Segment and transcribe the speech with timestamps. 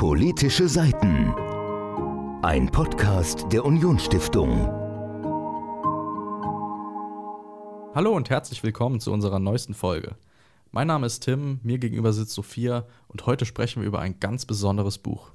[0.00, 1.34] Politische Seiten.
[2.42, 4.66] Ein Podcast der Unionsstiftung.
[7.94, 10.16] Hallo und herzlich willkommen zu unserer neuesten Folge.
[10.70, 14.46] Mein Name ist Tim, mir gegenüber sitzt Sophia und heute sprechen wir über ein ganz
[14.46, 15.32] besonderes Buch.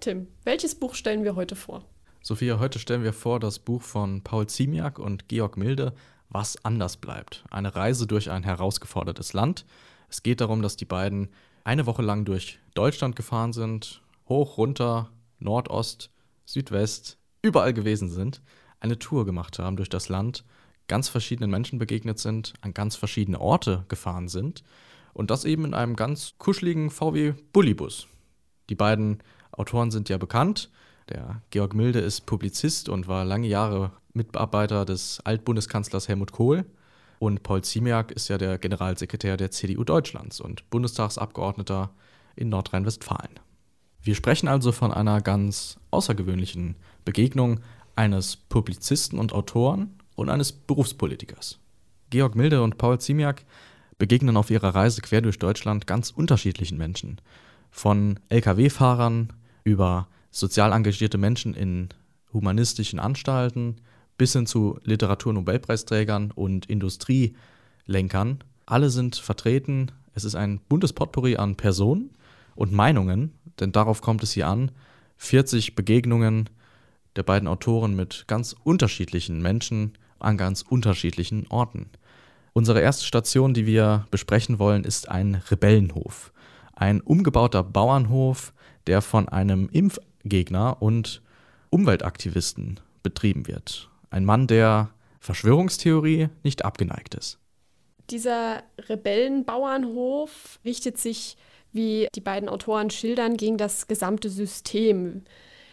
[0.00, 1.84] Tim, welches Buch stellen wir heute vor?
[2.22, 5.94] Sophia, heute stellen wir vor das Buch von Paul Ziemiak und Georg Milde,
[6.28, 7.44] Was anders bleibt.
[7.52, 9.64] Eine Reise durch ein herausgefordertes Land.
[10.08, 11.28] Es geht darum, dass die beiden
[11.64, 16.10] eine Woche lang durch Deutschland gefahren sind, hoch, runter, Nordost,
[16.44, 18.42] Südwest, überall gewesen sind,
[18.80, 20.44] eine Tour gemacht haben durch das Land,
[20.88, 24.62] ganz verschiedenen Menschen begegnet sind, an ganz verschiedene Orte gefahren sind
[25.14, 28.08] und das eben in einem ganz kuscheligen VW Bullibus.
[28.70, 29.22] Die beiden
[29.52, 30.70] Autoren sind ja bekannt.
[31.08, 36.64] Der Georg Milde ist Publizist und war lange Jahre Mitarbeiter des Altbundeskanzlers Helmut Kohl.
[37.22, 41.90] Und Paul Ziemiak ist ja der Generalsekretär der CDU Deutschlands und Bundestagsabgeordneter
[42.34, 43.38] in Nordrhein-Westfalen.
[44.02, 47.60] Wir sprechen also von einer ganz außergewöhnlichen Begegnung
[47.94, 51.60] eines Publizisten und Autoren und eines Berufspolitikers.
[52.10, 53.44] Georg Milde und Paul Ziemiak
[53.98, 57.20] begegnen auf ihrer Reise quer durch Deutschland ganz unterschiedlichen Menschen.
[57.70, 61.90] Von Lkw-Fahrern über sozial engagierte Menschen in
[62.32, 63.76] humanistischen Anstalten
[64.18, 68.44] bis hin zu Literaturnobelpreisträgern und Industrielenkern.
[68.66, 69.92] Alle sind vertreten.
[70.14, 72.10] Es ist ein buntes Potpourri an Personen
[72.54, 74.70] und Meinungen, denn darauf kommt es hier an.
[75.16, 76.48] 40 Begegnungen
[77.16, 81.90] der beiden Autoren mit ganz unterschiedlichen Menschen an ganz unterschiedlichen Orten.
[82.52, 86.32] Unsere erste Station, die wir besprechen wollen, ist ein Rebellenhof.
[86.74, 88.52] Ein umgebauter Bauernhof,
[88.86, 91.22] der von einem Impfgegner und
[91.70, 93.88] Umweltaktivisten betrieben wird.
[94.12, 97.38] Ein Mann, der Verschwörungstheorie nicht abgeneigt ist.
[98.10, 101.38] Dieser Rebellenbauernhof richtet sich,
[101.72, 105.24] wie die beiden Autoren schildern, gegen das gesamte System.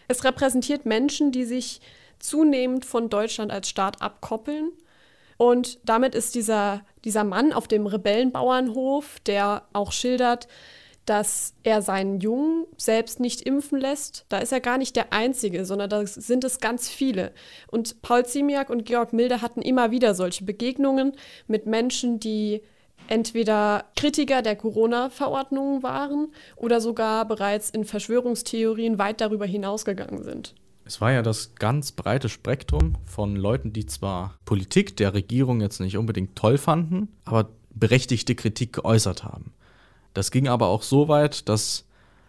[0.08, 1.82] Es repräsentiert Menschen, die sich
[2.18, 4.70] zunehmend von Deutschland als Staat abkoppeln.
[5.36, 10.48] Und damit ist dieser, dieser Mann auf dem Rebellenbauernhof, der auch schildert,
[11.06, 14.26] dass er seinen Jungen selbst nicht impfen lässt.
[14.28, 17.32] Da ist er gar nicht der Einzige, sondern da sind es ganz viele.
[17.68, 21.12] Und Paul Ziemiak und Georg Milde hatten immer wieder solche Begegnungen
[21.46, 22.62] mit Menschen, die
[23.08, 30.54] entweder Kritiker der Corona-Verordnungen waren oder sogar bereits in Verschwörungstheorien weit darüber hinausgegangen sind.
[30.84, 35.80] Es war ja das ganz breite Spektrum von Leuten, die zwar Politik der Regierung jetzt
[35.80, 39.52] nicht unbedingt toll fanden, aber berechtigte Kritik geäußert haben.
[40.14, 41.86] Das ging aber auch so weit, dass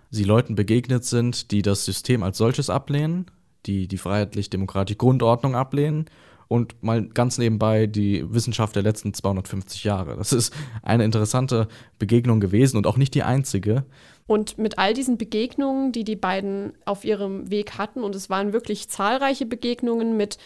[0.09, 3.25] sie Leuten begegnet sind, die das System als solches ablehnen,
[3.65, 6.05] die die freiheitlich-demokratische Grundordnung ablehnen
[6.51, 10.17] und mal ganz nebenbei die Wissenschaft der letzten 250 Jahre.
[10.17, 10.53] Das ist
[10.83, 13.85] eine interessante Begegnung gewesen und auch nicht die einzige.
[14.27, 18.51] Und mit all diesen Begegnungen, die die beiden auf ihrem Weg hatten, und es waren
[18.51, 20.37] wirklich zahlreiche Begegnungen mit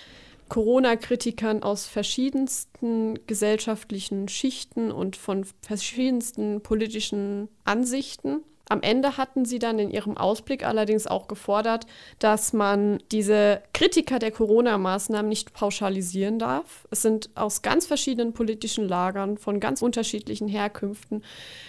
[0.50, 8.42] Corona-Kritikern aus verschiedensten gesellschaftlichen Schichten und von verschiedensten politischen Ansichten.
[8.68, 11.86] Am Ende hatten sie dann in ihrem Ausblick allerdings auch gefordert,
[12.18, 16.88] dass man diese Kritiker der Corona-Maßnahmen nicht pauschalisieren darf.
[16.90, 21.24] Es sind aus ganz verschiedenen politischen Lagern, von ganz unterschiedlichen Herkünften,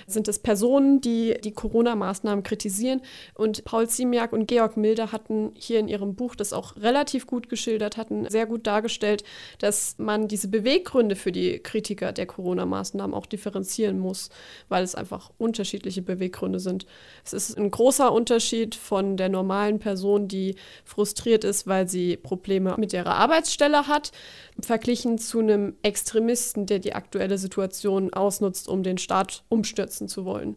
[0.06, 3.02] sind es Personen, die die Corona-Maßnahmen kritisieren.
[3.34, 7.50] Und Paul Ziemiak und Georg Milder hatten hier in ihrem Buch das auch relativ gut
[7.50, 9.22] geschildert, hatten sehr gut dargestellt,
[9.58, 14.30] dass man diese Beweggründe für die Kritiker der Corona-Maßnahmen auch differenzieren muss,
[14.70, 16.85] weil es einfach unterschiedliche Beweggründe sind.
[17.24, 22.74] Es ist ein großer Unterschied von der normalen Person, die frustriert ist, weil sie Probleme
[22.78, 24.12] mit ihrer Arbeitsstelle hat,
[24.60, 30.56] verglichen zu einem Extremisten, der die aktuelle Situation ausnutzt, um den Staat umstürzen zu wollen.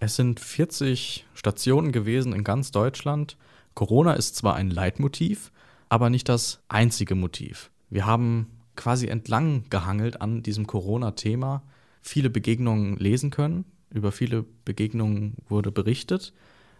[0.00, 3.36] Es sind 40 Stationen gewesen in ganz Deutschland.
[3.74, 5.52] Corona ist zwar ein Leitmotiv,
[5.88, 7.70] aber nicht das einzige Motiv.
[7.88, 11.62] Wir haben quasi entlang gehangelt an diesem Corona-Thema
[12.02, 16.32] viele Begegnungen lesen können, über viele Begegnungen wurde berichtet.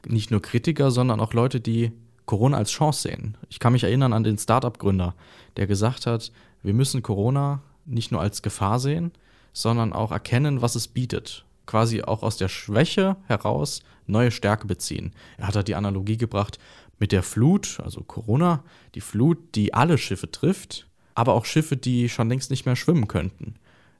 [0.06, 1.93] Nicht nur Kritiker, sondern auch Leute, die
[2.26, 3.37] Corona als Chance sehen.
[3.49, 5.14] Ich kann mich erinnern an den Startup-Gründer,
[5.56, 6.32] der gesagt hat,
[6.62, 9.12] wir müssen Corona nicht nur als Gefahr sehen,
[9.53, 11.44] sondern auch erkennen, was es bietet.
[11.67, 15.12] Quasi auch aus der Schwäche heraus neue Stärke beziehen.
[15.38, 16.59] Er hat da die Analogie gebracht
[16.99, 18.62] mit der Flut, also Corona,
[18.94, 23.09] die Flut, die alle Schiffe trifft, aber auch Schiffe, die schon längst nicht mehr schwimmen
[23.09, 23.55] könnten.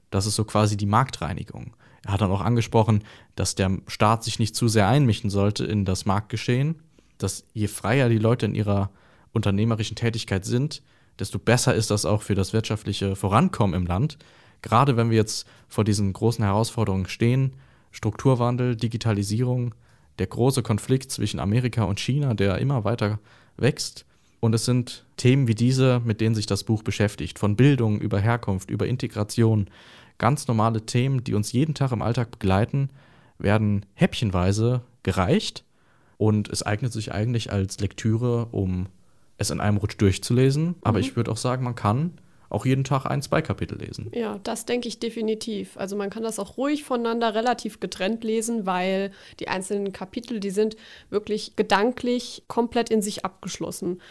[0.09, 1.73] Das ist so quasi die Marktreinigung.
[2.07, 3.03] Er hat dann auch angesprochen,
[3.35, 6.75] dass der Staat sich nicht zu sehr einmischen sollte in das Marktgeschehen,
[7.17, 8.91] dass je freier die Leute in ihrer
[9.33, 10.81] unternehmerischen Tätigkeit sind,
[11.19, 14.17] desto besser ist das auch für das wirtschaftliche Vorankommen im Land.
[14.61, 17.53] Gerade wenn wir jetzt vor diesen großen Herausforderungen stehen,
[17.91, 19.75] Strukturwandel, Digitalisierung,
[20.17, 23.19] der große Konflikt zwischen Amerika und China, der immer weiter
[23.57, 24.05] wächst.
[24.39, 27.37] Und es sind Themen wie diese, mit denen sich das Buch beschäftigt.
[27.37, 29.69] Von Bildung über Herkunft, über Integration.
[30.17, 32.89] Ganz normale Themen, die uns jeden Tag im Alltag begleiten,
[33.37, 35.63] werden häppchenweise gereicht.
[36.17, 38.87] Und es eignet sich eigentlich als Lektüre, um
[39.37, 40.75] es in einem Rutsch durchzulesen.
[40.81, 41.03] Aber Mhm.
[41.05, 42.13] ich würde auch sagen, man kann
[42.49, 44.09] auch jeden Tag ein, zwei Kapitel lesen.
[44.15, 45.75] Ja, das denke ich definitiv.
[45.77, 49.11] Also man kann das auch ruhig voneinander relativ getrennt lesen, weil
[49.41, 50.77] die einzelnen Kapitel, die sind
[51.09, 54.01] wirklich gedanklich komplett in sich abgeschlossen.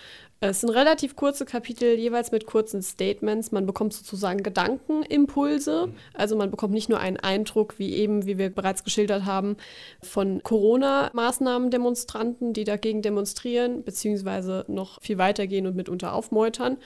[0.40, 3.52] Es sind relativ kurze Kapitel, jeweils mit kurzen Statements.
[3.52, 5.94] Man bekommt sozusagen Gedankenimpulse.
[6.12, 9.56] Also man bekommt nicht nur einen Eindruck, wie eben, wie wir bereits geschildert haben,
[10.02, 16.76] von Corona-Maßnahmen-Demonstranten, die dagegen demonstrieren, beziehungsweise noch viel weitergehen und mitunter aufmeutern.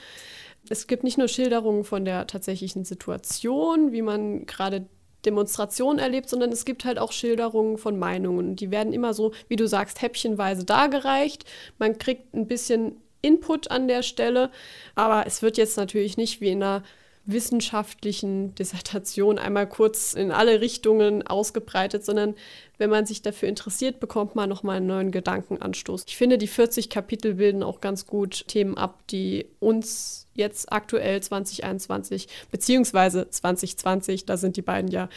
[0.69, 4.85] Es gibt nicht nur Schilderungen von der tatsächlichen Situation, wie man gerade
[5.25, 8.55] Demonstrationen erlebt, sondern es gibt halt auch Schilderungen von Meinungen.
[8.55, 11.43] Die werden immer so, wie du sagst, häppchenweise dargereicht.
[11.77, 14.51] Man kriegt ein bisschen Input an der Stelle,
[14.95, 16.83] aber es wird jetzt natürlich nicht wie in einer
[17.25, 22.35] wissenschaftlichen Dissertation einmal kurz in alle Richtungen ausgebreitet, sondern
[22.81, 26.05] wenn man sich dafür interessiert, bekommt man nochmal einen neuen Gedankenanstoß.
[26.07, 31.21] Ich finde, die 40 Kapitel bilden auch ganz gut Themen ab, die uns jetzt aktuell
[31.21, 35.09] 2021 beziehungsweise 2020, da sind die beiden ja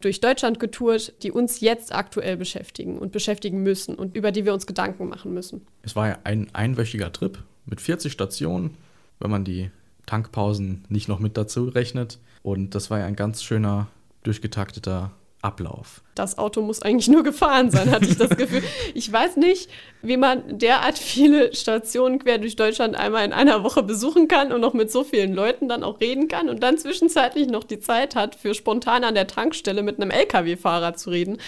[0.00, 4.52] durch Deutschland getourt, die uns jetzt aktuell beschäftigen und beschäftigen müssen und über die wir
[4.52, 5.64] uns Gedanken machen müssen.
[5.82, 8.76] Es war ja ein einwöchiger Trip mit 40 Stationen,
[9.20, 9.70] wenn man die
[10.06, 12.18] Tankpausen nicht noch mit dazu rechnet.
[12.42, 13.86] Und das war ja ein ganz schöner,
[14.24, 15.12] durchgetakteter
[15.44, 16.02] Ablauf.
[16.14, 18.62] Das Auto muss eigentlich nur gefahren sein, hatte ich das Gefühl.
[18.94, 19.68] Ich weiß nicht,
[20.02, 24.60] wie man derart viele Stationen quer durch Deutschland einmal in einer Woche besuchen kann und
[24.60, 28.16] noch mit so vielen Leuten dann auch reden kann und dann zwischenzeitlich noch die Zeit
[28.16, 31.38] hat, für spontan an der Tankstelle mit einem LKW-Fahrer zu reden.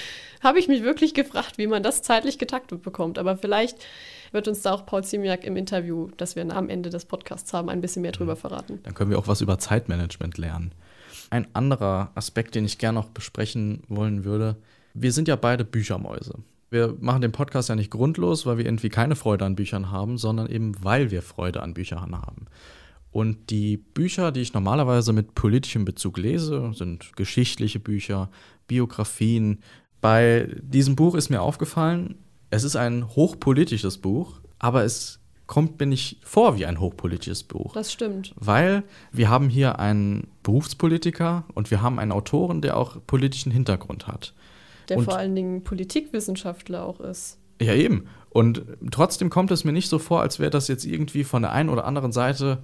[0.42, 3.18] Habe ich mich wirklich gefragt, wie man das zeitlich getaktet bekommt.
[3.18, 3.78] Aber vielleicht
[4.32, 7.68] wird uns da auch Paul Ziemiak im Interview, das wir am Ende des Podcasts haben,
[7.68, 8.80] ein bisschen mehr drüber verraten.
[8.82, 10.72] Dann können wir auch was über Zeitmanagement lernen.
[11.30, 14.56] Ein anderer Aspekt, den ich gerne noch besprechen wollen würde,
[14.94, 16.38] wir sind ja beide Büchermäuse.
[16.70, 20.18] Wir machen den Podcast ja nicht grundlos, weil wir irgendwie keine Freude an Büchern haben,
[20.18, 22.46] sondern eben weil wir Freude an Büchern haben.
[23.12, 28.30] Und die Bücher, die ich normalerweise mit politischem Bezug lese, sind geschichtliche Bücher,
[28.66, 29.60] Biografien.
[30.00, 32.16] Bei diesem Buch ist mir aufgefallen,
[32.50, 37.72] es ist ein hochpolitisches Buch, aber es kommt mir nicht vor wie ein hochpolitisches Buch.
[37.74, 38.34] Das stimmt.
[38.36, 38.82] Weil
[39.12, 44.34] wir haben hier einen Berufspolitiker und wir haben einen Autoren, der auch politischen Hintergrund hat.
[44.88, 47.38] Der Und- vor allen Dingen Politikwissenschaftler auch ist.
[47.60, 48.06] Ja, eben.
[48.30, 51.52] Und trotzdem kommt es mir nicht so vor, als wäre das jetzt irgendwie von der
[51.52, 52.58] einen oder anderen Seite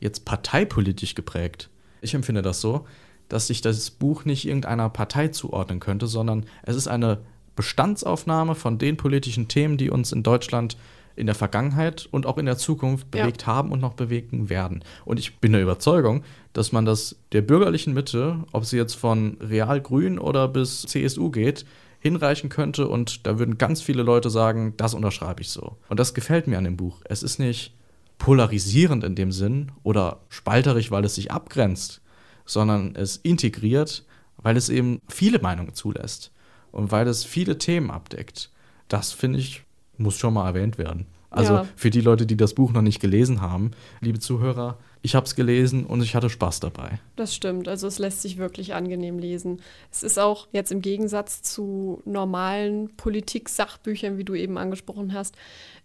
[0.00, 1.70] jetzt parteipolitisch geprägt.
[2.00, 2.86] Ich empfinde das so,
[3.28, 7.18] dass sich das Buch nicht irgendeiner Partei zuordnen könnte, sondern es ist eine
[7.56, 10.76] Bestandsaufnahme von den politischen Themen, die uns in Deutschland
[11.18, 13.22] in der Vergangenheit und auch in der Zukunft Ja.
[13.22, 14.82] bewegt haben und noch bewegen werden.
[15.04, 16.22] Und ich bin der Überzeugung,
[16.52, 21.64] dass man das der bürgerlichen Mitte, ob sie jetzt von Real-Grün oder bis CSU geht,
[22.00, 25.76] hinreichen könnte und da würden ganz viele Leute sagen, das unterschreibe ich so.
[25.88, 27.00] Und das gefällt mir an dem Buch.
[27.04, 27.74] Es ist nicht
[28.18, 32.00] polarisierend in dem Sinn oder spalterig, weil es sich abgrenzt,
[32.44, 34.04] sondern es integriert,
[34.36, 36.32] weil es eben viele Meinungen zulässt
[36.70, 38.50] und weil es viele Themen abdeckt.
[38.88, 39.64] Das finde ich,
[39.98, 41.06] muss schon mal erwähnt werden.
[41.30, 41.66] Also Ja.
[41.76, 45.34] für die Leute, die das Buch noch nicht gelesen haben, liebe Zuhörer, ich habe es
[45.36, 46.98] gelesen und ich hatte Spaß dabei.
[47.16, 47.68] Das stimmt.
[47.68, 49.60] Also es lässt sich wirklich angenehm lesen.
[49.92, 55.36] Es ist auch jetzt im Gegensatz zu normalen Politik-Sachbüchern, wie du eben angesprochen hast,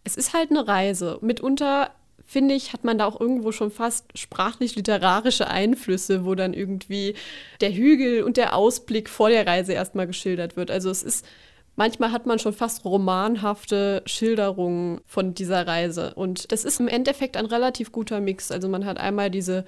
[0.06, 1.20] es ist halt eine Reise.
[1.22, 1.92] Mitunter
[2.26, 7.16] finde ich, hat man da auch irgendwo schon fast sprachlich-literarische Einflüsse, wo dann irgendwie
[7.62, 10.72] der Hügel und der Ausblick vor der Reise erstmal geschildert wird.
[10.72, 11.26] Also es ist,
[11.76, 16.14] manchmal hat man schon fast romanhafte Schilderungen von dieser Reise.
[16.16, 18.52] Und das ist im Endeffekt ein relativ guter Mix.
[18.52, 19.66] Also man hat einmal diese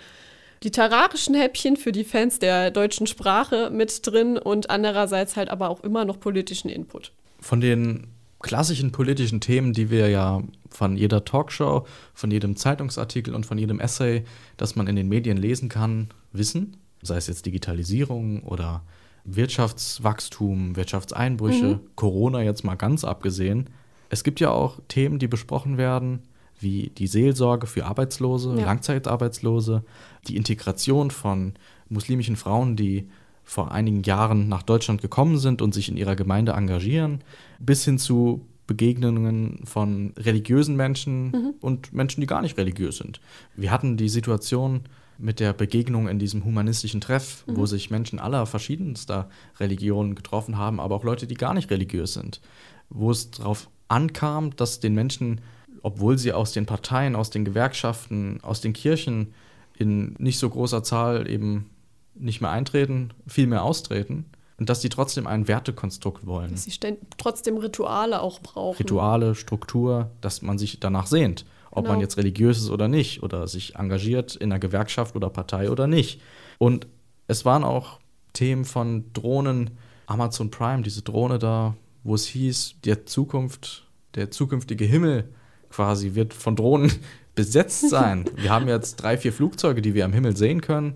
[0.64, 5.84] literarischen Häppchen für die Fans der deutschen Sprache mit drin und andererseits halt aber auch
[5.84, 7.12] immer noch politischen Input.
[7.40, 8.08] Von den
[8.40, 13.80] klassischen politischen Themen, die wir ja von jeder Talkshow, von jedem Zeitungsartikel und von jedem
[13.80, 14.24] Essay,
[14.58, 18.84] das man in den Medien lesen kann, wissen, sei es jetzt Digitalisierung oder
[19.26, 23.70] Wirtschaftswachstum, Wirtschaftseinbrüche, Corona jetzt mal ganz abgesehen.
[24.10, 26.22] Es gibt ja auch Themen, die besprochen werden,
[26.60, 28.66] wie die Seelsorge für Arbeitslose, Ja.
[28.66, 29.84] Langzeitarbeitslose,
[30.28, 31.54] die Integration von
[31.90, 33.10] muslimischen Frauen, die
[33.44, 37.24] vor einigen Jahren nach Deutschland gekommen sind und sich in ihrer Gemeinde engagieren,
[37.60, 43.22] bis hin zu Begegnungen von religiösen Menschen und Menschen, die gar nicht religiös sind.
[43.56, 44.82] Wir hatten die Situation
[45.18, 49.30] mit der Begegnung in diesem humanistischen Treff, wo sich Menschen aller verschiedenster
[49.60, 52.42] Religionen getroffen haben, aber auch Leute, die gar nicht religiös sind.
[52.90, 55.42] wo es darauf ankam, dass den Menschen,
[55.82, 59.34] obwohl sie aus den Parteien, aus den Gewerkschaften, aus den Kirchen
[59.78, 61.70] in nicht so großer Zahl eben
[62.14, 64.26] nicht mehr eintreten, viel mehr austreten
[64.58, 66.52] und dass sie trotzdem ein Wertekonstrukt wollen.
[66.52, 66.72] Dass sie
[67.18, 68.78] trotzdem Rituale auch brauchen.
[68.78, 71.94] Rituale, Struktur, dass man sich danach sehnt, ob genau.
[71.94, 75.88] man jetzt religiös ist oder nicht oder sich engagiert in einer Gewerkschaft oder Partei oder
[75.88, 76.22] nicht.
[76.58, 76.88] Und
[77.28, 78.00] es waren auch
[78.34, 79.72] Themen von Drohnen,
[80.08, 85.30] Amazon Prime, diese Drohne da, wo es hieß, der Zukunft, der zukünftige Himmel
[85.70, 86.92] quasi wird von Drohnen
[87.36, 88.26] besetzt sein.
[88.36, 90.96] wir haben jetzt drei, vier Flugzeuge, die wir am Himmel sehen können.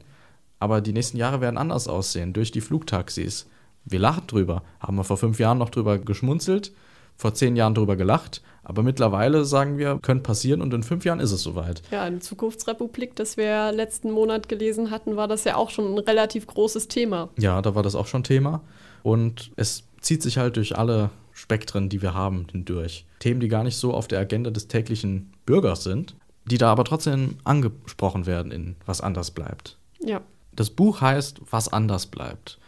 [0.60, 3.48] Aber die nächsten Jahre werden anders aussehen durch die Flugtaxis.
[3.86, 4.64] Wir lachen drüber.
[4.80, 6.74] Haben wir vor fünf Jahren noch drüber geschmunzelt,
[7.20, 8.42] vor zehn Jahren drüber gelacht.
[8.64, 11.82] Aber mittlerweile sagen wir, könnte passieren und in fünf Jahren ist es soweit.
[11.92, 16.00] Ja, in Zukunftsrepublik, das wir letzten Monat gelesen hatten, war das ja auch schon ein
[16.00, 17.30] relativ großes Thema.
[17.38, 18.62] Ja, da war das auch schon Thema.
[19.04, 23.06] Und es zieht sich halt durch alle Spektren, die wir haben, hindurch.
[23.20, 26.86] Themen, die gar nicht so auf der Agenda des täglichen Bürgers sind, die da aber
[26.86, 29.78] trotzdem angesprochen werden in Was anders bleibt.
[30.00, 30.22] Ja.
[30.54, 32.60] Das Buch heißt Was anders bleibt.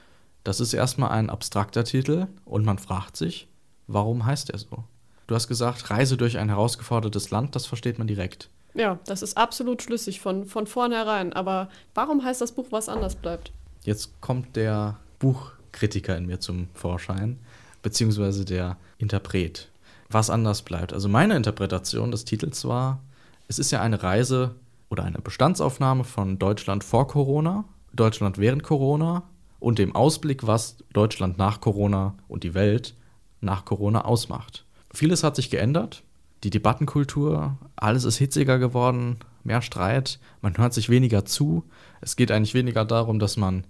[0.44, 3.48] Das ist erstmal ein abstrakter Titel und man fragt sich,
[3.88, 4.84] warum heißt er so?
[5.28, 8.50] Du hast gesagt, Reise durch ein herausgefordertes Land, das versteht man direkt.
[8.74, 11.34] Ja, das ist absolut schlüssig von, von vornherein.
[11.34, 13.52] Aber warum heißt das Buch Was anders bleibt?
[13.84, 17.40] Jetzt kommt der Buchkritiker in mir zum Vorschein,
[17.82, 19.70] beziehungsweise der Interpret.
[20.10, 20.94] Was anders bleibt.
[20.94, 23.00] Also meine Interpretation des Titels war,
[23.48, 24.56] es ist ja eine Reise
[24.90, 29.24] oder eine Bestandsaufnahme von Deutschland vor Corona Deutschland während Corona
[29.60, 32.96] und dem Ausblick, was Deutschland nach Corona und die Welt
[33.42, 34.66] nach Corona ausmacht.
[34.94, 36.04] Vieles hat sich geändert.
[36.44, 41.64] Die Debattenkultur, alles ist hitziger geworden, mehr Streit, man hört sich weniger zu.
[42.02, 43.66] Es geht eigentlich weniger darum, dass man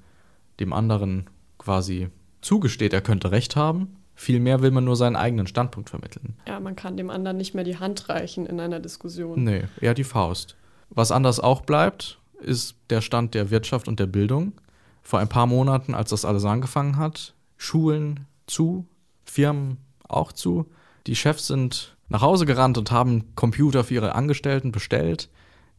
[0.60, 2.10] dem anderen quasi
[2.42, 3.98] zugesteht, er könnte recht haben.
[4.16, 6.36] Vielmehr will man nur seinen eigenen Standpunkt vermitteln.
[6.48, 9.44] Ja, man kann dem anderen nicht mehr die Hand reichen in einer Diskussion.
[9.44, 10.56] Nee, eher die Faust.
[10.90, 14.54] Was anders auch bleibt, ist der Stand der Wirtschaft und der Bildung.
[15.02, 18.86] Vor ein paar Monaten, als das alles angefangen hat, Schulen zu,
[19.32, 20.70] Firmen auch zu.
[21.08, 25.30] Die Chefs sind nach Hause gerannt und haben Computer für ihre Angestellten bestellt.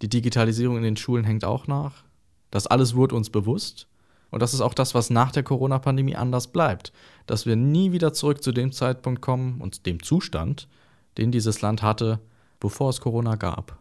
[0.00, 2.04] Die Digitalisierung in den Schulen hängt auch nach.
[2.50, 3.88] Das alles wurde uns bewusst.
[4.30, 6.92] Und das ist auch das, was nach der Corona-Pandemie anders bleibt.
[7.26, 10.68] Dass wir nie wieder zurück zu dem Zeitpunkt kommen und dem Zustand,
[11.18, 12.20] den dieses Land hatte,
[12.58, 13.78] bevor es Corona gab.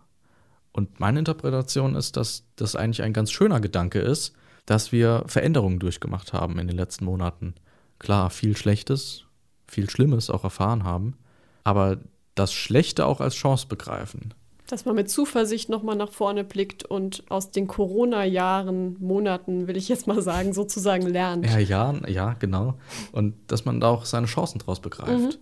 [0.74, 4.34] Und meine Interpretation ist, dass das eigentlich ein ganz schöner Gedanke ist,
[4.66, 7.56] dass wir Veränderungen durchgemacht haben in den letzten Monaten.
[8.00, 9.26] Klar, viel Schlechtes,
[9.72, 11.16] viel Schlimmes auch erfahren haben,
[11.64, 11.98] aber
[12.36, 14.34] das Schlechte auch als Chance begreifen.
[14.68, 19.90] Dass man mit Zuversicht nochmal nach vorne blickt und aus den Corona-Jahren, Monaten, will ich
[19.90, 21.46] jetzt mal sagen, sozusagen lernt.
[21.46, 22.76] Ja, ja, ja, genau.
[23.12, 25.12] Und dass man da auch seine Chancen draus begreift.
[25.12, 25.38] Mhm.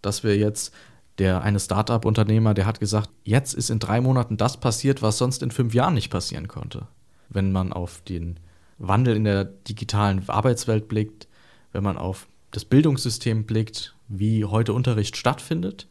[0.00, 0.72] Dass wir jetzt
[1.18, 5.42] der eine Startup-Unternehmer, der hat gesagt, jetzt ist in drei Monaten das passiert, was sonst
[5.42, 6.86] in fünf Jahren nicht passieren konnte.
[7.28, 8.40] Wenn man auf den
[8.78, 11.28] Wandel in der digitalen Arbeitswelt blickt,
[11.72, 15.86] wenn man auf das Bildungssystem blickt, wie heute Unterricht stattfindet.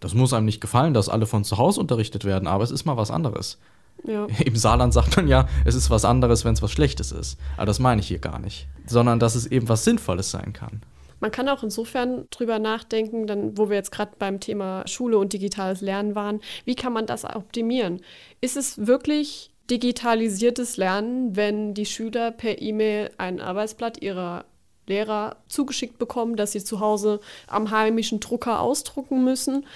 [0.00, 2.84] Das muss einem nicht gefallen, dass alle von zu Hause unterrichtet werden, aber es ist
[2.84, 3.58] mal was anderes.
[4.04, 4.26] Ja.
[4.44, 7.38] Im Saarland sagt man ja, es ist was anderes, wenn es was Schlechtes ist.
[7.56, 8.66] Aber das meine ich hier gar nicht.
[8.86, 10.82] Sondern dass es eben was Sinnvolles sein kann.
[11.20, 15.34] Man kann auch insofern drüber nachdenken, dann, wo wir jetzt gerade beim Thema Schule und
[15.34, 18.00] digitales Lernen waren, wie kann man das optimieren?
[18.40, 24.46] Ist es wirklich digitalisiertes Lernen, wenn die Schüler per E-Mail ein Arbeitsblatt ihrer
[24.90, 29.66] Lehrer zugeschickt bekommen, das sie zu Hause am heimischen Drucker ausdrucken müssen,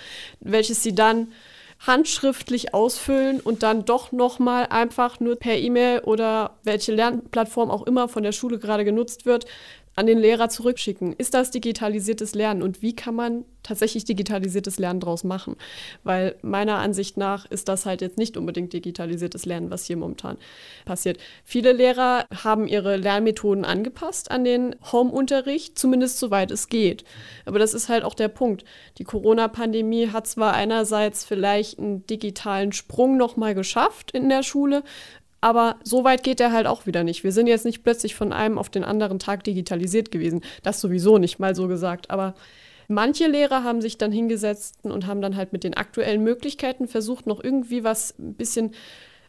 [0.41, 1.33] welches sie dann
[1.81, 8.09] handschriftlich ausfüllen und dann doch nochmal einfach nur per E-Mail oder welche Lernplattform auch immer
[8.09, 9.47] von der Schule gerade genutzt wird,
[9.95, 11.13] an den Lehrer zurückschicken.
[11.13, 15.57] Ist das digitalisiertes Lernen und wie kann man tatsächlich digitalisiertes Lernen daraus machen?
[16.03, 20.37] Weil meiner Ansicht nach ist das halt jetzt nicht unbedingt digitalisiertes Lernen, was hier momentan
[20.85, 21.19] passiert.
[21.45, 27.05] Viele Lehrer haben ihre Lernmethoden angepasst an den Home-Unterricht, zumindest soweit es geht.
[27.47, 28.65] Aber das ist halt auch der Punkt.
[28.99, 34.83] Die Corona-Pandemie hat zwar einerseits vielleicht einen digitalen Sprung nochmal geschafft in der Schule,
[35.45, 37.23] aber so weit geht er halt auch wieder nicht.
[37.23, 40.41] Wir sind jetzt nicht plötzlich von einem auf den anderen Tag digitalisiert gewesen.
[40.63, 42.09] Das sowieso nicht mal so gesagt.
[42.09, 42.33] Aber
[42.89, 47.27] manche Lehrer haben sich dann hingesetzt und haben dann halt mit den aktuellen Möglichkeiten versucht,
[47.27, 48.71] noch irgendwie was ein bisschen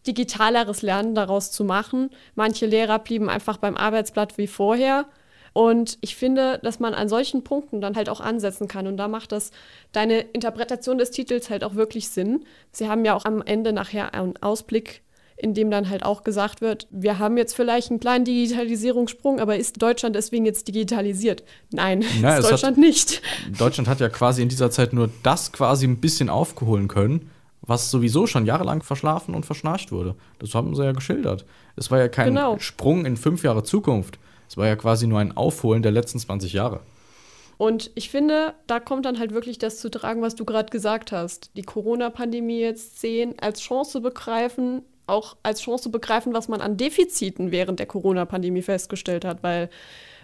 [0.08, 2.12] digitaleres Lernen daraus zu machen.
[2.34, 5.08] Manche Lehrer blieben einfach beim Arbeitsblatt wie vorher.
[5.52, 8.88] Und ich finde, dass man an solchen Punkten dann halt auch ansetzen kann.
[8.88, 9.52] Und da macht das
[9.92, 12.46] deine Interpretation des Titels halt auch wirklich Sinn.
[12.72, 15.02] Sie haben ja auch am Ende nachher einen Ausblick
[15.38, 19.58] in dem dann halt auch gesagt wird, wir haben jetzt vielleicht einen kleinen Digitalisierungssprung, aber
[19.58, 21.44] ist Deutschland deswegen jetzt digitalisiert?
[21.72, 23.22] Nein, Ja, ist Deutschland hat- nicht.
[23.58, 27.92] Deutschland hat ja quasi in dieser Zeit nur das quasi ein bisschen aufgeholen können, was
[27.92, 30.16] sowieso schon jahrelang verschlafen und verschnarcht wurde.
[30.40, 31.46] Das haben sie ja geschildert.
[31.76, 32.58] Es war ja kein Genau.
[32.60, 34.20] Sprung in fünf Jahre Zukunft.
[34.48, 36.80] Es war ja quasi nur ein Aufholen der letzten 20 Jahre.
[37.58, 41.12] Und ich finde, da kommt dann halt wirklich das zu tragen, was du gerade gesagt
[41.12, 41.52] hast.
[41.56, 47.52] Die Corona-Pandemie jetzt sehen, als Chance begreifen, auch als Chance begreifen, was man an Defiziten
[47.52, 49.70] während der Corona-Pandemie festgestellt hat, weil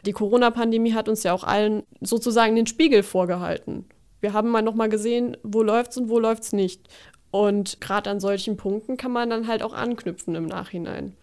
[0.06, 3.86] die Corona-Pandemie hat uns ja auch allen sozusagen den Spiegel vorgehalten.
[4.20, 6.88] Wir haben mal nochmal gesehen, wo läuft's und wo läuft's nicht.
[7.32, 11.16] Und gerade an solchen Punkten kann man dann halt auch anknüpfen im Nachhinein.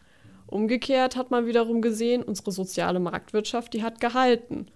[0.46, 4.68] Umgekehrt hat man wiederum gesehen, unsere soziale Marktwirtschaft, die hat gehalten.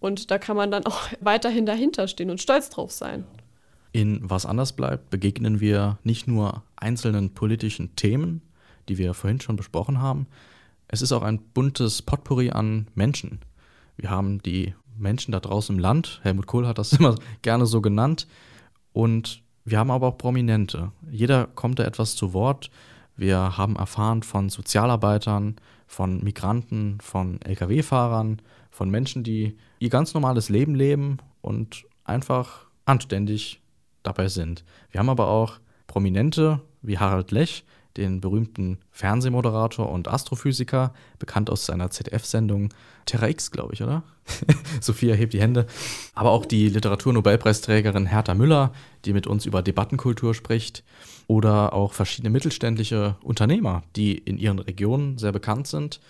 [0.00, 3.24] Und da kann man dann auch weiterhin dahinter stehen und stolz drauf sein.
[3.94, 8.42] In Was anders bleibt begegnen wir nicht nur einzelnen politischen Themen,
[8.88, 10.26] die wir vorhin schon besprochen haben.
[10.88, 13.38] Es ist auch ein buntes Potpourri an Menschen.
[13.96, 17.80] Wir haben die Menschen da draußen im Land, Helmut Kohl hat das immer gerne so
[17.80, 18.26] genannt,
[18.92, 20.90] und wir haben aber auch Prominente.
[21.08, 22.72] Jeder kommt da etwas zu Wort.
[23.16, 25.54] Wir haben erfahren von Sozialarbeitern,
[25.86, 33.60] von Migranten, von Lkw-Fahrern, von Menschen, die ihr ganz normales Leben leben und einfach anständig
[34.04, 34.64] dabei sind.
[34.90, 35.58] Wir haben aber auch
[35.88, 37.64] Prominente wie Harald Lech,
[37.96, 42.70] den berühmten Fernsehmoderator und Astrophysiker, bekannt aus seiner ZDF-Sendung
[43.06, 44.02] Terra X, glaube ich, oder?
[44.80, 45.66] Sophia hebt die Hände.
[46.14, 48.72] Aber auch die Literaturnobelpreisträgerin Hertha Müller,
[49.04, 50.82] die mit uns über Debattenkultur spricht.
[51.26, 56.00] Oder auch verschiedene mittelständische Unternehmer, die in ihren Regionen sehr bekannt sind.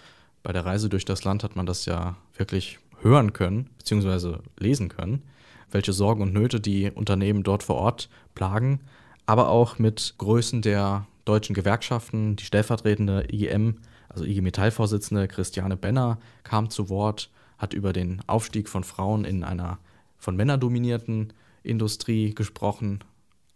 [0.43, 4.89] Bei der Reise durch das Land hat man das ja wirklich hören können, beziehungsweise lesen
[4.89, 5.23] können,
[5.71, 8.81] welche Sorgen und Nöte die Unternehmen dort vor Ort plagen,
[9.27, 13.77] aber auch mit Größen der deutschen Gewerkschaften, die stellvertretende IGM,
[14.09, 19.45] also IG Metall-Vorsitzende Christiane Benner kam zu Wort, hat über den Aufstieg von Frauen in
[19.45, 19.79] einer
[20.19, 21.33] von Männern dominierten
[21.63, 23.01] Industrie gesprochen.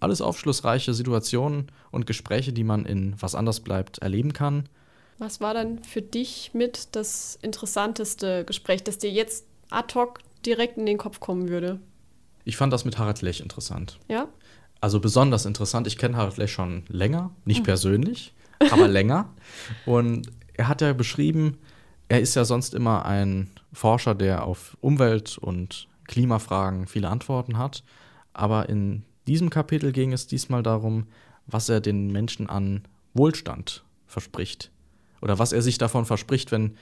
[0.00, 4.68] Alles aufschlussreiche Situationen und Gespräche, die man in Was anders bleibt erleben kann.
[5.18, 10.78] Was war dann für dich mit das interessanteste Gespräch, das dir jetzt ad hoc direkt
[10.78, 11.80] in den Kopf kommen würde?
[12.44, 13.98] Ich fand das mit Harald Lech interessant.
[14.08, 14.28] Ja?
[14.80, 15.86] Also besonders interessant.
[15.86, 18.32] Ich kenne Harald Lech schon länger, nicht persönlich,
[18.70, 19.28] aber länger.
[19.86, 21.58] Und er hat ja beschrieben,
[22.08, 27.82] er ist ja sonst immer ein Forscher, der auf Umwelt- und Klimafragen viele Antworten hat.
[28.32, 31.08] Aber in diesem Kapitel ging es diesmal darum,
[31.46, 32.82] was er den Menschen an
[33.14, 34.70] Wohlstand verspricht.
[35.20, 36.76] Oder was er sich davon verspricht, wenn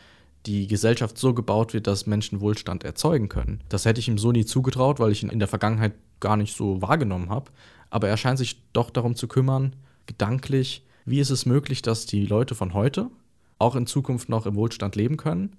[0.46, 3.60] die Gesellschaft so gebaut wird, dass Menschen Wohlstand erzeugen können.
[3.68, 6.56] Das hätte ich ihm so nie zugetraut, weil ich ihn in der Vergangenheit gar nicht
[6.56, 7.50] so wahrgenommen habe.
[7.90, 9.74] Aber er scheint sich doch darum zu kümmern,
[10.06, 13.10] gedanklich, wie ist es möglich, dass die Leute von heute
[13.58, 15.56] auch in Zukunft noch im Wohlstand leben können.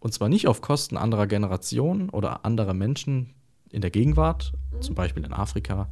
[0.00, 3.34] Und zwar nicht auf Kosten anderer Generationen oder anderer Menschen
[3.70, 5.88] in der Gegenwart, zum Beispiel in Afrika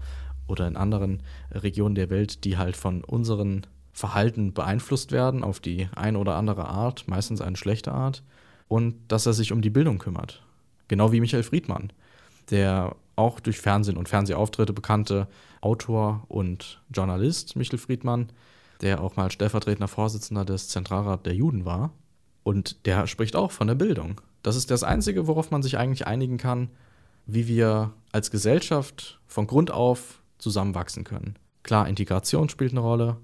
[0.48, 3.66] oder in anderen Regionen der Welt, die halt von unseren
[4.00, 8.22] Verhalten beeinflusst werden auf die eine oder andere Art, meistens eine schlechte Art,
[8.66, 10.42] und dass er sich um die Bildung kümmert.
[10.88, 11.92] Genau wie Michael Friedmann,
[12.50, 15.28] der auch durch Fernsehen und Fernsehauftritte bekannte
[15.60, 18.32] Autor und Journalist, Michael Friedmann,
[18.80, 21.92] der auch mal stellvertretender Vorsitzender des Zentralrat der Juden war.
[22.42, 24.20] Und der spricht auch von der Bildung.
[24.42, 26.70] Das ist das Einzige, worauf man sich eigentlich einigen kann,
[27.26, 31.36] wie wir als Gesellschaft von Grund auf zusammenwachsen können.
[31.62, 33.18] Klar, Integration spielt eine Rolle,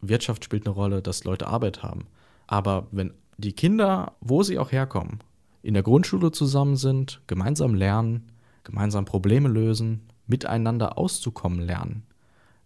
[0.00, 2.06] Wirtschaft spielt eine Rolle, dass Leute Arbeit haben.
[2.46, 5.20] Aber wenn die Kinder, wo sie auch herkommen,
[5.62, 8.30] in der Grundschule zusammen sind, gemeinsam lernen,
[8.64, 12.04] gemeinsam Probleme lösen, miteinander auszukommen lernen,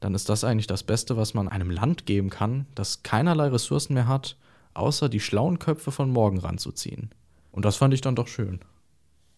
[0.01, 3.95] dann ist das eigentlich das Beste, was man einem Land geben kann, das keinerlei Ressourcen
[3.95, 4.37] mehr hat,
[4.75, 7.11] außer die schlauen Köpfe von morgen ranzuziehen.
[7.53, 8.61] Und das fand ich dann doch schön.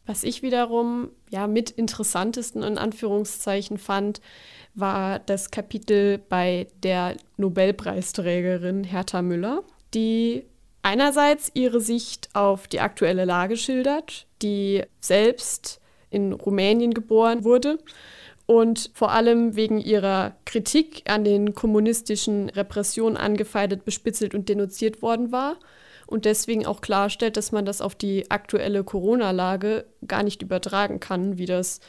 [0.07, 4.21] Was ich wiederum ja mit interessantesten in Anführungszeichen fand,
[4.75, 9.64] war das Kapitel bei der Nobelpreisträgerin Hertha Müller,
[9.95, 10.45] die
[10.83, 17.79] einerseits ihre Sicht auf die aktuelle Lage schildert, die selbst in Rumänien geboren wurde
[18.47, 25.33] und vor allem wegen ihrer Kritik an den kommunistischen Repressionen angefeindet, bespitzelt und denunziert worden
[25.33, 25.57] war
[26.07, 31.37] und deswegen auch klarstellt, dass man das auf die aktuelle Corona-Lage gar nicht übertragen kann,
[31.37, 31.81] wie das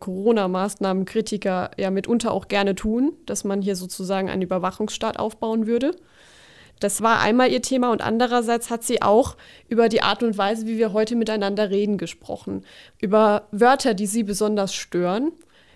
[0.00, 5.94] Corona-Maßnahmen-Kritiker ja mitunter auch gerne tun, dass man hier sozusagen einen Überwachungsstaat aufbauen würde.
[6.80, 9.36] Das war einmal ihr Thema und andererseits hat sie auch
[9.68, 12.64] über die Art und Weise, wie wir heute miteinander reden, gesprochen.
[12.98, 15.32] Über Wörter, die sie besonders stören.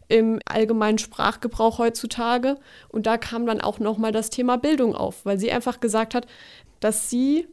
[0.08, 2.56] im allgemeinen Sprachgebrauch heutzutage.
[2.88, 6.26] Und da kam dann auch nochmal das Thema Bildung auf, weil sie einfach gesagt hat,
[6.80, 7.46] dass sie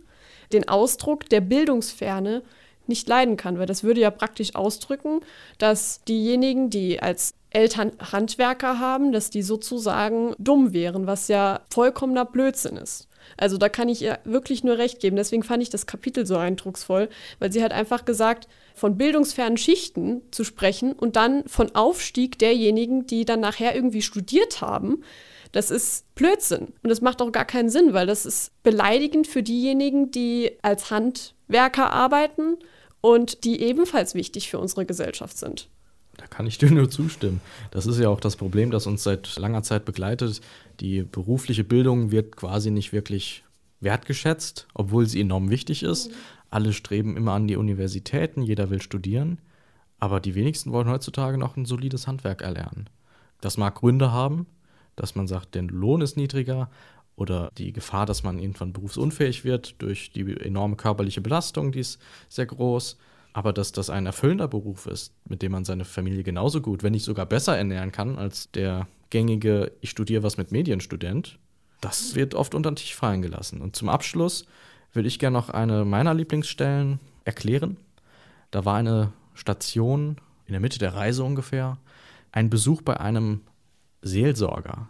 [0.54, 2.44] den Ausdruck der Bildungsferne
[2.88, 5.22] nicht leiden kann, weil das würde ja praktisch ausdrücken,
[5.58, 12.26] dass diejenigen, die als Eltern Handwerker haben, dass die sozusagen dumm wären, was ja vollkommener
[12.26, 13.08] Blödsinn ist.
[13.38, 15.16] Also da kann ich ihr wirklich nur recht geben.
[15.16, 17.10] Deswegen fand ich das Kapitel so eindrucksvoll,
[17.40, 23.06] weil sie hat einfach gesagt, von bildungsfernen Schichten zu sprechen und dann von Aufstieg derjenigen,
[23.06, 25.04] die dann nachher irgendwie studiert haben,
[25.52, 26.74] das ist Blödsinn.
[26.82, 30.92] Und das macht auch gar keinen Sinn, weil das ist beleidigend für diejenigen, die als
[30.92, 32.58] Handwerker arbeiten
[33.02, 35.68] und die ebenfalls wichtig für unsere Gesellschaft sind.
[36.18, 37.42] Da kann ich dir nur zustimmen.
[37.72, 40.42] Das ist ja auch das Problem, das uns seit langer Zeit begleitet.
[40.80, 43.44] Die berufliche Bildung wird quasi nicht wirklich
[43.80, 46.12] wertgeschätzt, obwohl sie enorm wichtig ist.
[46.50, 49.40] Alle streben immer an die Universitäten, jeder will studieren.
[50.00, 52.90] Aber die wenigsten wollen heutzutage noch ein solides Handwerk erlernen.
[53.40, 54.46] Das mag Gründe haben,
[54.96, 56.70] dass man sagt, der Lohn ist niedriger
[57.16, 62.02] oder die Gefahr, dass man irgendwann berufsunfähig wird durch die enorme körperliche Belastung, die ist
[62.30, 62.98] sehr groß.
[63.34, 66.92] Aber dass das ein erfüllender Beruf ist, mit dem man seine Familie genauso gut, wenn
[66.92, 71.38] nicht sogar besser ernähren kann als der gängige Ich studiere was mit Medienstudent,
[71.80, 73.62] das wird oft unter den Tisch fallen gelassen.
[73.62, 74.46] Und zum Abschluss
[74.94, 77.78] würde ich gerne noch eine meiner Lieblingsstellen erklären.
[78.52, 81.78] Da war eine Station in der Mitte der Reise ungefähr,
[82.32, 83.42] ein Besuch bei einem
[84.02, 84.90] Seelsorger,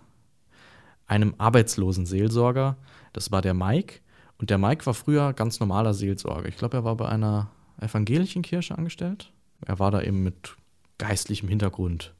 [1.08, 2.78] einem arbeitslosen Seelsorger.
[3.14, 4.00] Das war der Mike.
[4.38, 6.48] Und der Mike war früher ganz normaler Seelsorger.
[6.48, 9.32] Ich glaube, er war bei einer evangelischen Kirche angestellt.
[9.66, 10.56] Er war da eben mit
[10.98, 12.14] geistlichem Hintergrund.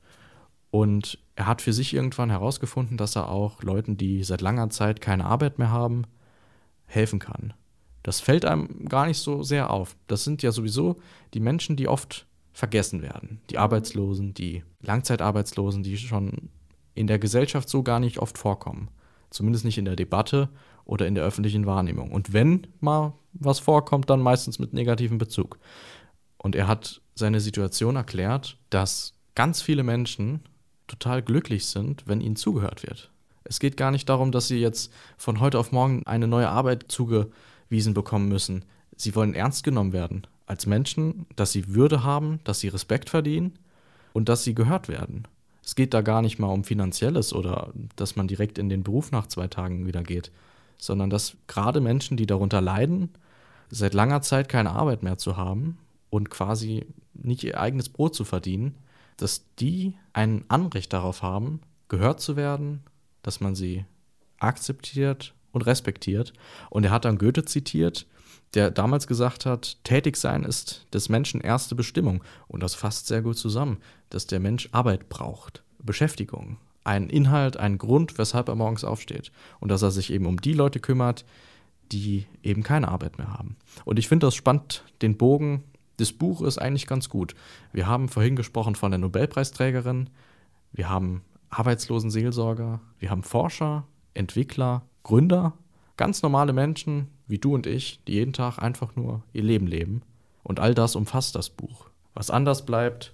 [0.70, 5.02] Und er hat für sich irgendwann herausgefunden, dass er auch Leuten, die seit langer Zeit
[5.02, 6.04] keine Arbeit mehr haben,
[6.86, 7.54] helfen kann.
[8.04, 9.96] Das fällt einem gar nicht so sehr auf.
[10.08, 10.98] Das sind ja sowieso
[11.34, 13.42] die Menschen, die oft vergessen werden.
[13.50, 16.50] Die Arbeitslosen, die Langzeitarbeitslosen, die schon
[16.94, 18.90] in der Gesellschaft so gar nicht oft vorkommen.
[19.30, 20.50] Zumindest nicht in der Debatte
[20.86, 22.12] oder in der öffentlichen Wahrnehmung.
[22.12, 25.58] Und wenn mal was vorkommt, dann meistens mit negativem Bezug.
[26.38, 30.42] Und er hat seine Situation erklärt, dass ganz viele Menschen
[30.88, 33.12] total glücklich sind, wenn ihnen zugehört wird.
[33.44, 36.86] Es geht gar nicht darum, dass sie jetzt von heute auf morgen eine neue Arbeit
[36.90, 38.66] zugewiesen bekommen müssen.
[38.96, 43.58] Sie wollen ernst genommen werden als Menschen, dass sie Würde haben, dass sie Respekt verdienen
[44.14, 45.28] und dass sie gehört werden.
[45.64, 49.12] Es geht da gar nicht mal um Finanzielles oder dass man direkt in den Beruf
[49.12, 50.32] nach zwei Tagen wieder geht,
[50.78, 53.10] sondern dass gerade Menschen, die darunter leiden,
[53.70, 55.78] seit langer Zeit keine Arbeit mehr zu haben
[56.10, 58.76] und quasi nicht ihr eigenes Brot zu verdienen,
[59.18, 62.84] dass die ein Anrecht darauf haben, gehört zu werden,
[63.22, 63.86] dass man sie
[64.40, 66.34] akzeptiert und respektiert.
[66.70, 68.08] Und er hat dann Goethe zitiert,
[68.54, 72.24] der damals gesagt hat, tätig sein ist des Menschen erste Bestimmung.
[72.48, 73.78] Und das fasst sehr gut zusammen,
[74.10, 79.32] dass der Mensch Arbeit braucht, Beschäftigung, einen Inhalt, einen Grund, weshalb er morgens aufsteht.
[79.60, 81.26] Und dass er sich eben um die Leute kümmert,
[81.92, 83.56] die eben keine Arbeit mehr haben.
[83.86, 85.64] Und ich finde, das spannt den Bogen
[86.00, 87.36] des Buches eigentlich ganz gut.
[87.74, 90.10] Wir haben vorhin gesprochen von der Nobelpreisträgerin,
[90.74, 95.54] wir haben Arbeitslosenseelsorger, wir haben Forscher, Entwickler, Gründer,
[95.98, 100.04] ganz normale Menschen wie du und ich, die jeden Tag einfach nur ihr Leben leben.
[100.44, 101.90] Und all das umfasst das Buch.
[102.14, 103.14] Was anders bleibt,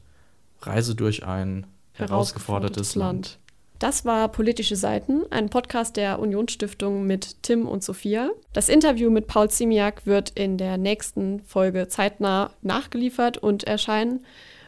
[0.61, 2.95] Reise durch ein herausgefordertes.
[2.95, 3.39] Land.
[3.79, 8.31] Das war Politische Seiten, ein Podcast der Unionsstiftung mit Tim und Sophia.
[8.53, 14.25] Das Interview mit Paul Ziemiak wird in der nächsten Folge zeitnah nachgeliefert und erscheinen.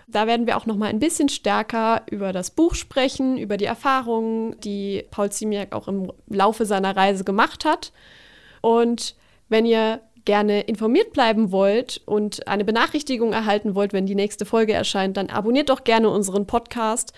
[0.08, 3.66] Da werden wir auch noch mal ein bisschen stärker über das Buch sprechen, über die
[3.66, 7.92] Erfahrungen, die Paul Ziemiak auch im Laufe seiner Reise gemacht hat.
[8.62, 9.16] Und
[9.50, 14.74] wenn ihr gerne informiert bleiben wollt und eine Benachrichtigung erhalten wollt, wenn die nächste Folge
[14.74, 17.14] erscheint, dann abonniert doch gerne unseren Podcast.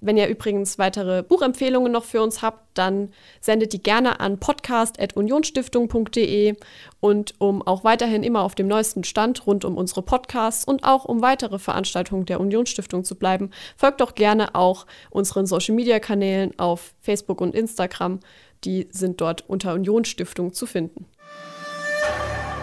[0.00, 6.56] Wenn ihr übrigens weitere Buchempfehlungen noch für uns habt, dann sendet die gerne an podcast.unionstiftung.de.
[7.00, 11.06] Und um auch weiterhin immer auf dem neuesten Stand rund um unsere Podcasts und auch
[11.06, 17.40] um weitere Veranstaltungen der Unionsstiftung zu bleiben, folgt doch gerne auch unseren Social-Media-Kanälen auf Facebook
[17.40, 18.20] und Instagram.
[18.64, 21.06] Die sind dort unter Unionsstiftung zu finden.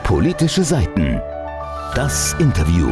[0.04, 1.22] Politische Seiten.
[1.96, 2.90] Das Interview.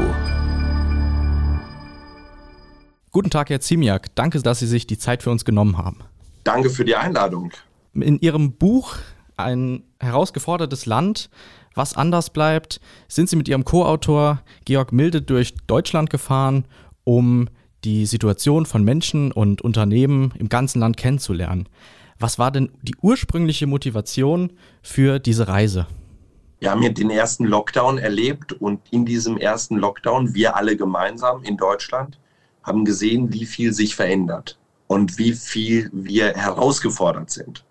[3.12, 4.16] Guten Tag, Herr Ziemiak.
[4.16, 6.00] Danke, dass Sie sich die Zeit für uns genommen haben.
[6.46, 7.52] Danke für die Einladung.
[7.94, 8.96] In Ihrem Buch
[9.36, 11.30] Ein herausgefordertes Land,
[11.76, 16.66] was anders bleibt, sind Sie mit Ihrem Co-Autor Georg Milde durch Deutschland gefahren,
[17.04, 17.50] um
[17.84, 21.68] die Situation von Menschen und Unternehmen im ganzen Land kennenzulernen.
[22.20, 25.88] Was war denn die ursprüngliche Motivation für diese Reise?
[26.62, 31.44] Wir haben hier den ersten Lockdown erlebt und in diesem ersten Lockdown, wir alle gemeinsam
[31.44, 32.20] in Deutschland,
[32.62, 37.66] haben gesehen, wie viel sich verändert und wie viel wir herausgefordert sind.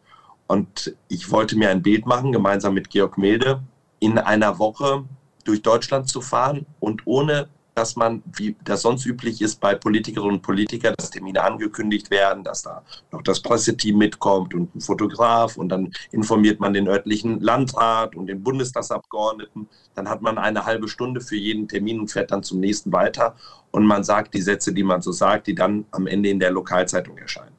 [0.49, 3.63] Und ich wollte mir ein Bild machen, gemeinsam mit Georg Milde,
[4.01, 5.05] in einer Woche
[5.45, 10.37] durch Deutschland zu fahren und ohne dass man, wie das sonst üblich ist bei Politikerinnen
[10.37, 15.57] und Politikern, dass Termine angekündigt werden, dass da noch das Presseteam mitkommt und ein Fotograf
[15.57, 19.69] und dann informiert man den örtlichen Landrat und den Bundestagsabgeordneten.
[19.95, 23.37] Dann hat man eine halbe Stunde für jeden Termin und fährt dann zum nächsten weiter
[23.71, 26.51] und man sagt die Sätze, die man so sagt, die dann am Ende in der
[26.51, 27.55] Lokalzeitung erscheinen.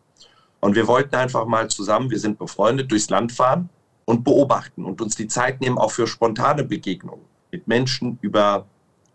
[0.60, 3.70] Und wir wollten einfach mal zusammen, wir sind befreundet, durchs Land fahren
[4.06, 8.68] und beobachten und uns die Zeit nehmen, auch für spontane Begegnungen mit Menschen über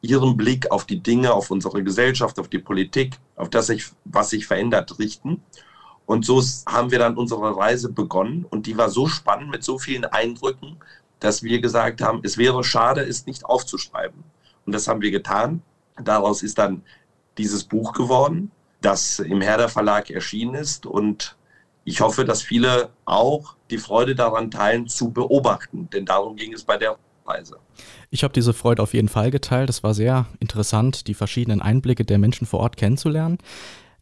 [0.08, 3.72] ihren Blick auf die Dinge, auf unsere Gesellschaft, auf die Politik, auf das,
[4.04, 5.42] was sich verändert, richten.
[6.06, 9.78] Und so haben wir dann unsere Reise begonnen und die war so spannend mit so
[9.78, 10.76] vielen Eindrücken,
[11.20, 14.22] dass wir gesagt haben, es wäre schade, es nicht aufzuschreiben.
[14.64, 15.62] Und das haben wir getan.
[16.02, 16.82] Daraus ist dann
[17.38, 21.36] dieses Buch geworden, das im Herder Verlag erschienen ist und
[21.84, 26.64] ich hoffe, dass viele auch die Freude daran teilen, zu beobachten, denn darum ging es
[26.64, 27.58] bei der Reise.
[28.10, 29.70] Ich habe diese Freude auf jeden Fall geteilt.
[29.70, 33.38] Es war sehr interessant, die verschiedenen Einblicke der Menschen vor Ort kennenzulernen.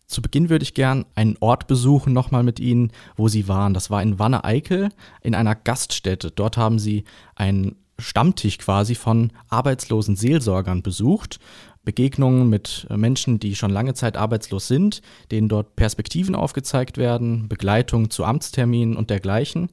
[0.07, 3.75] Zu Beginn würde ich gern einen Ort besuchen, nochmal mit Ihnen, wo Sie waren.
[3.75, 4.91] Das war in Wanne-Eickel,
[5.23, 6.31] in einer Gaststätte.
[6.31, 11.39] Dort haben Sie einen Stammtisch quasi von arbeitslosen Seelsorgern besucht.
[11.85, 18.11] Begegnungen mit Menschen, die schon lange Zeit arbeitslos sind, denen dort Perspektiven aufgezeigt werden, Begleitung
[18.11, 19.69] zu Amtsterminen und dergleichen.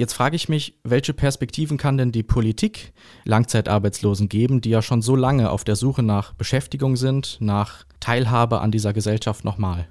[0.00, 5.02] Jetzt frage ich mich, welche Perspektiven kann denn die Politik Langzeitarbeitslosen geben, die ja schon
[5.02, 9.86] so lange auf der Suche nach Beschäftigung sind, nach Teilhabe an dieser Gesellschaft nochmal?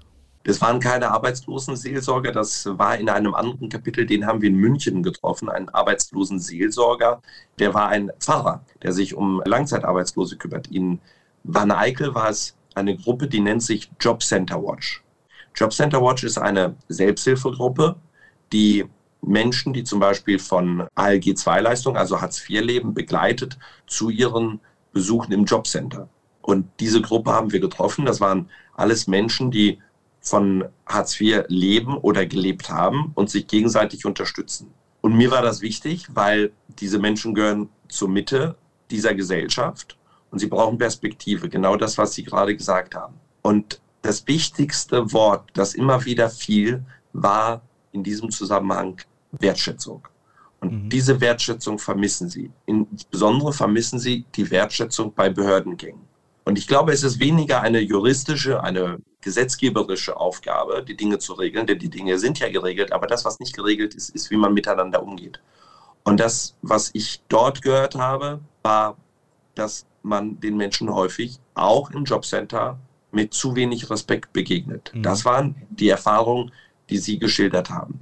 [0.46, 4.56] Das waren keine arbeitslosen Seelsorger, das war in einem anderen Kapitel, den haben wir in
[4.56, 7.22] München getroffen, einen arbeitslosen Seelsorger.
[7.60, 10.72] Der war ein Pfarrer, der sich um Langzeitarbeitslose kümmert.
[10.72, 10.98] In
[11.44, 15.04] Wanne Eickel war es eine Gruppe, die nennt sich Job Center Watch.
[15.54, 17.96] Job Center Watch ist eine Selbsthilfegruppe,
[18.52, 18.86] die
[19.22, 24.60] Menschen, die zum Beispiel von ALG-2-Leistung, also Hartz-IV-Leben, begleitet zu ihren
[24.94, 26.10] Besuchen im Jobcenter.
[26.42, 28.06] Und diese Gruppe haben wir getroffen.
[28.06, 29.80] Das waren alles Menschen, die
[30.22, 34.74] von Hartz IV leben oder gelebt haben und sich gegenseitig unterstützen.
[35.02, 38.56] Und mir war das wichtig, weil diese Menschen gehören zur Mitte
[38.92, 39.98] dieser Gesellschaft
[40.32, 41.50] und sie brauchen Perspektive.
[41.50, 43.16] Genau das, was Sie gerade gesagt haben.
[43.42, 49.02] Und das wichtigste Wort, das immer wieder fiel, war in diesem Zusammenhang
[49.32, 50.08] Wertschätzung.
[50.60, 50.90] Und mhm.
[50.90, 52.52] diese Wertschätzung vermissen sie.
[52.66, 56.02] Insbesondere vermissen sie die Wertschätzung bei Behördengängen.
[56.46, 61.68] Und ich glaube, es ist weniger eine juristische, eine gesetzgeberische Aufgabe, die Dinge zu regeln,
[61.68, 64.54] denn die Dinge sind ja geregelt, aber das, was nicht geregelt ist, ist, wie man
[64.54, 65.40] miteinander umgeht.
[66.04, 68.98] Und das, was ich dort gehört habe, war,
[69.56, 72.80] dass man den Menschen häufig auch im Jobcenter
[73.12, 74.92] mit zu wenig Respekt begegnet.
[74.94, 75.04] Mhm.
[75.04, 76.52] Das waren die Erfahrungen,
[76.90, 78.00] die Sie geschildert haben.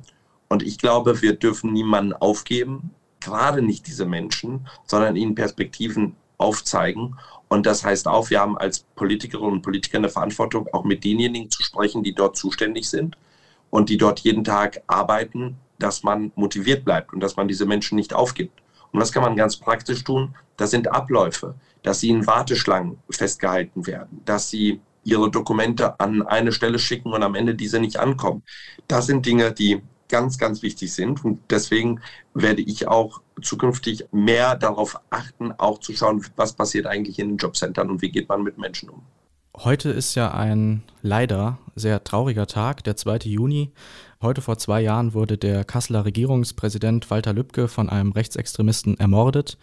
[0.50, 7.18] Und ich glaube, wir dürfen niemanden aufgeben, gerade nicht diese Menschen, sondern ihnen Perspektiven aufzeigen.
[7.50, 11.50] Und das heißt auch, wir haben als Politikerinnen und Politiker eine Verantwortung, auch mit denjenigen
[11.50, 13.18] zu sprechen, die dort zuständig sind
[13.70, 17.96] und die dort jeden Tag arbeiten, dass man motiviert bleibt und dass man diese Menschen
[17.96, 18.62] nicht aufgibt.
[18.92, 20.36] Und was kann man ganz praktisch tun?
[20.56, 26.52] Das sind Abläufe, dass sie in Warteschlangen festgehalten werden, dass sie ihre Dokumente an eine
[26.52, 28.44] Stelle schicken und am Ende diese nicht ankommen.
[28.88, 31.24] Das sind Dinge, die ganz, ganz wichtig sind.
[31.24, 32.02] Und deswegen
[32.34, 37.38] werde ich auch zukünftig mehr darauf achten, auch zu schauen, was passiert eigentlich in den
[37.38, 39.02] Jobcentern und wie geht man mit Menschen um.
[39.60, 43.18] Heute ist ja ein leider sehr trauriger Tag, der 2.
[43.24, 43.72] Juni.
[44.22, 49.58] Heute vor zwei Jahren wurde der Kasseler Regierungspräsident Walter Lübcke von einem Rechtsextremisten ermordet.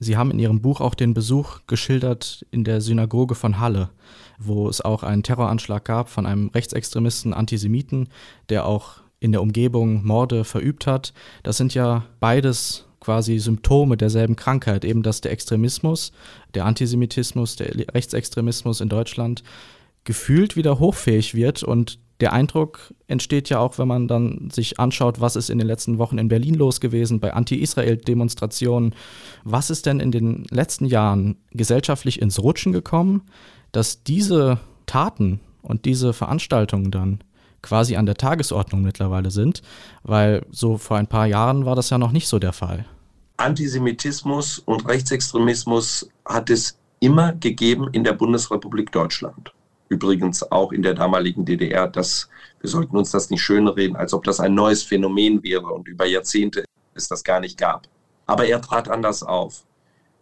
[0.00, 3.90] Sie haben in Ihrem Buch auch den Besuch geschildert in der Synagoge von Halle,
[4.38, 8.08] wo es auch einen Terroranschlag gab von einem Rechtsextremisten, Antisemiten,
[8.48, 11.12] der auch in der Umgebung Morde verübt hat.
[11.42, 16.12] Das sind ja beides quasi Symptome derselben Krankheit, eben dass der Extremismus,
[16.54, 19.42] der Antisemitismus, der Rechtsextremismus in Deutschland
[20.04, 25.20] gefühlt wieder hochfähig wird und der Eindruck entsteht ja auch, wenn man dann sich anschaut,
[25.20, 28.94] was ist in den letzten Wochen in Berlin los gewesen bei Anti-Israel-Demonstrationen.
[29.44, 33.22] Was ist denn in den letzten Jahren gesellschaftlich ins Rutschen gekommen,
[33.72, 37.20] dass diese Taten und diese Veranstaltungen dann
[37.62, 39.62] quasi an der Tagesordnung mittlerweile sind,
[40.02, 42.84] weil so vor ein paar Jahren war das ja noch nicht so der Fall.
[43.38, 49.52] Antisemitismus und Rechtsextremismus hat es immer gegeben in der Bundesrepublik Deutschland.
[49.88, 51.86] Übrigens auch in der damaligen DDR.
[51.86, 52.28] Das,
[52.60, 56.06] wir sollten uns das nicht schönreden, als ob das ein neues Phänomen wäre und über
[56.06, 56.64] Jahrzehnte
[56.94, 57.86] es das gar nicht gab.
[58.26, 59.64] Aber er trat anders auf.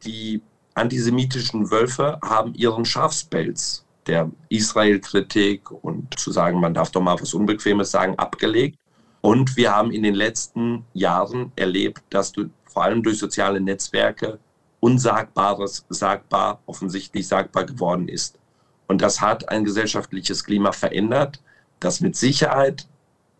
[0.04, 0.42] Die
[0.74, 7.34] antisemitischen Wölfe haben ihren Schafspelz der Israel-Kritik und zu sagen, man darf doch mal was
[7.34, 8.78] Unbequemes sagen, abgelegt.
[9.20, 14.38] Und wir haben in den letzten Jahren erlebt, dass du vor allem durch soziale Netzwerke
[14.80, 18.38] Unsagbares sagbar, offensichtlich sagbar geworden ist.
[18.86, 21.40] Und das hat ein gesellschaftliches Klima verändert,
[21.80, 22.86] das mit Sicherheit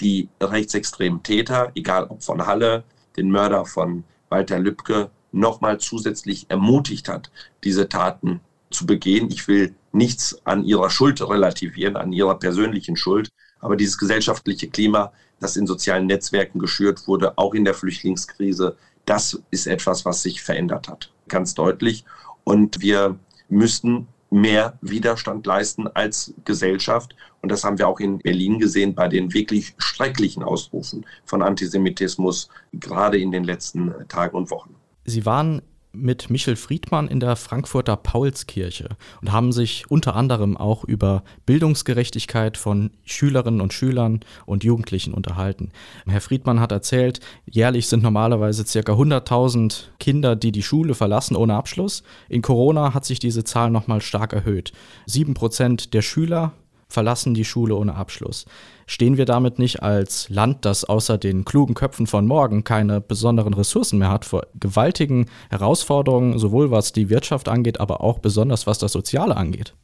[0.01, 2.85] die rechtsextremen Täter, egal ob von Halle,
[3.17, 7.31] den Mörder von Walter Lübcke, nochmal zusätzlich ermutigt hat,
[7.63, 9.29] diese Taten zu begehen.
[9.31, 13.31] Ich will nichts an ihrer Schuld relativieren, an ihrer persönlichen Schuld,
[13.61, 18.77] aber dieses gesellschaftliche Klima, das in sozialen Netzwerken geschürt wurde, auch in der Flüchtlingskrise,
[19.07, 22.05] das ist etwas, was sich verändert hat, ganz deutlich.
[22.45, 27.15] Und wir müssten mehr Widerstand leisten als Gesellschaft.
[27.41, 32.49] Und das haben wir auch in Berlin gesehen bei den wirklich schrecklichen Ausrufen von Antisemitismus,
[32.73, 34.75] gerade in den letzten Tagen und Wochen.
[35.05, 35.63] Sie waren
[35.95, 42.57] mit Michel Friedmann in der Frankfurter Paulskirche und haben sich unter anderem auch über Bildungsgerechtigkeit
[42.57, 45.71] von Schülerinnen und Schülern und Jugendlichen unterhalten.
[46.07, 48.93] Herr Friedmann hat erzählt, jährlich sind normalerweise ca.
[48.93, 52.03] 100.000 Kinder, die die Schule verlassen ohne Abschluss.
[52.29, 54.73] In Corona hat sich diese Zahl nochmal stark erhöht.
[55.07, 56.53] Sieben Prozent der Schüler
[56.95, 58.47] verlassen die Schule ohne Abschluss.
[58.87, 63.53] Stehen wir damit nicht als Land, das außer den klugen Köpfen von morgen keine besonderen
[63.53, 68.79] Ressourcen mehr hat, vor gewaltigen Herausforderungen, sowohl was die Wirtschaft angeht, aber auch besonders was
[68.79, 69.75] das Soziale angeht?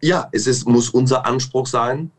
[0.00, 2.12] Ja, es ist, muss unser Anspruch sein,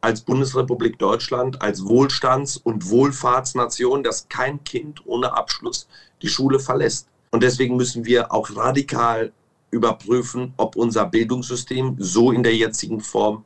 [0.00, 5.86] als Bundesrepublik Deutschland, als Wohlstands- und Wohlfahrtsnation, dass kein Kind ohne Abschluss
[6.22, 7.06] die Schule verlässt.
[7.30, 9.32] Und deswegen müssen wir auch radikal
[9.70, 13.44] überprüfen, ob unser Bildungssystem so in der jetzigen Form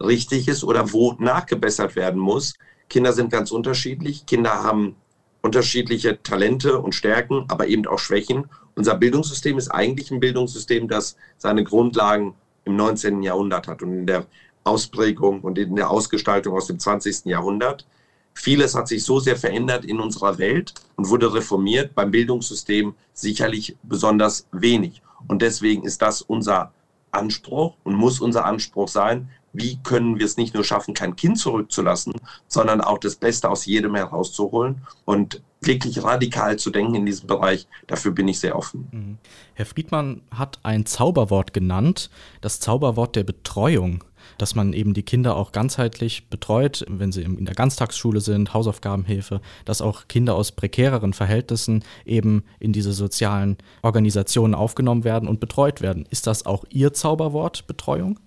[0.00, 2.54] richtig ist oder wo nachgebessert werden muss.
[2.88, 4.26] Kinder sind ganz unterschiedlich.
[4.26, 4.96] Kinder haben
[5.42, 8.46] unterschiedliche Talente und Stärken, aber eben auch Schwächen.
[8.74, 12.34] Unser Bildungssystem ist eigentlich ein Bildungssystem, das seine Grundlagen
[12.64, 13.22] im 19.
[13.22, 14.26] Jahrhundert hat und in der
[14.64, 17.26] Ausprägung und in der Ausgestaltung aus dem 20.
[17.26, 17.86] Jahrhundert.
[18.34, 23.76] Vieles hat sich so sehr verändert in unserer Welt und wurde reformiert, beim Bildungssystem sicherlich
[23.82, 25.02] besonders wenig.
[25.26, 26.72] Und deswegen ist das unser
[27.10, 31.38] Anspruch und muss unser Anspruch sein, wie können wir es nicht nur schaffen, kein Kind
[31.38, 32.14] zurückzulassen,
[32.46, 37.66] sondern auch das Beste aus jedem herauszuholen und wirklich radikal zu denken in diesem Bereich.
[37.86, 38.88] Dafür bin ich sehr offen.
[38.92, 39.18] Mhm.
[39.54, 44.04] Herr Friedmann hat ein Zauberwort genannt, das Zauberwort der Betreuung
[44.36, 49.40] dass man eben die Kinder auch ganzheitlich betreut, wenn sie in der Ganztagsschule sind, Hausaufgabenhilfe,
[49.64, 55.80] dass auch Kinder aus prekäreren Verhältnissen eben in diese sozialen Organisationen aufgenommen werden und betreut
[55.80, 56.06] werden.
[56.10, 58.18] Ist das auch Ihr Zauberwort, Betreuung?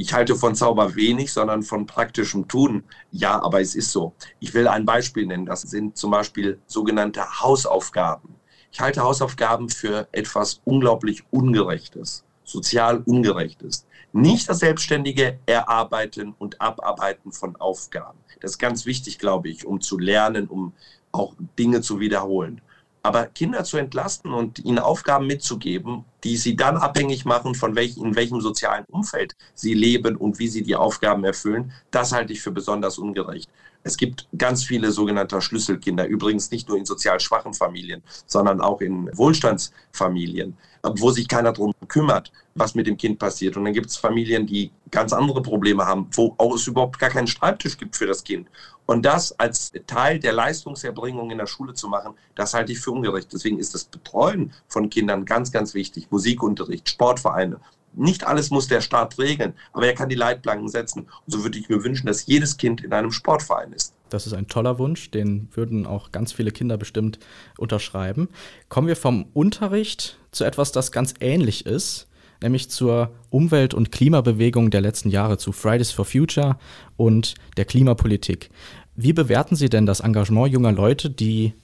[0.00, 2.84] Ich halte von Zauber wenig, sondern von praktischem Tun.
[3.10, 4.14] Ja, aber es ist so.
[4.38, 5.44] Ich will ein Beispiel nennen.
[5.44, 8.34] Das sind zum Beispiel sogenannte Hausaufgaben.
[8.72, 13.86] Ich halte Hausaufgaben für etwas unglaublich Ungerechtes, sozial Ungerechtes.
[14.14, 18.20] Nicht das selbstständige Erarbeiten und Abarbeiten von Aufgaben.
[18.40, 20.72] Das ist ganz wichtig, glaube ich, um zu lernen, um
[21.12, 22.62] auch Dinge zu wiederholen.
[23.02, 27.96] Aber Kinder zu entlasten und ihnen Aufgaben mitzugeben, die sie dann abhängig machen, von welch,
[27.96, 32.42] in welchem sozialen Umfeld sie leben und wie sie die Aufgaben erfüllen, das halte ich
[32.42, 33.48] für besonders ungerecht.
[33.82, 38.80] Es gibt ganz viele sogenannte Schlüsselkinder, übrigens nicht nur in sozial schwachen Familien, sondern auch
[38.80, 43.56] in Wohlstandsfamilien, wo sich keiner darum kümmert, was mit dem Kind passiert.
[43.56, 47.10] Und dann gibt es Familien, die ganz andere Probleme haben, wo auch es überhaupt gar
[47.10, 48.48] keinen Schreibtisch gibt für das Kind.
[48.84, 52.90] Und das als Teil der Leistungserbringung in der Schule zu machen, das halte ich für
[52.90, 53.32] ungerecht.
[53.32, 56.08] Deswegen ist das Betreuen von Kindern ganz, ganz wichtig.
[56.10, 57.60] Musikunterricht, Sportvereine.
[57.94, 61.00] Nicht alles muss der Staat regeln, aber er kann die Leitplanken setzen.
[61.00, 63.94] Und so würde ich mir wünschen, dass jedes Kind in einem Sportverein ist.
[64.10, 67.18] Das ist ein toller Wunsch, den würden auch ganz viele Kinder bestimmt
[67.58, 68.28] unterschreiben.
[68.68, 72.08] Kommen wir vom Unterricht zu etwas, das ganz ähnlich ist,
[72.42, 76.58] nämlich zur Umwelt- und Klimabewegung der letzten Jahre, zu Fridays for Future
[76.96, 78.50] und der Klimapolitik.
[78.96, 81.54] Wie bewerten Sie denn das Engagement junger Leute, die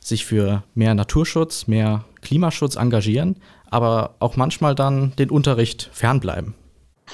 [0.00, 3.36] sich für mehr Naturschutz, mehr Klimaschutz engagieren,
[3.70, 6.54] aber auch manchmal dann den Unterricht fernbleiben?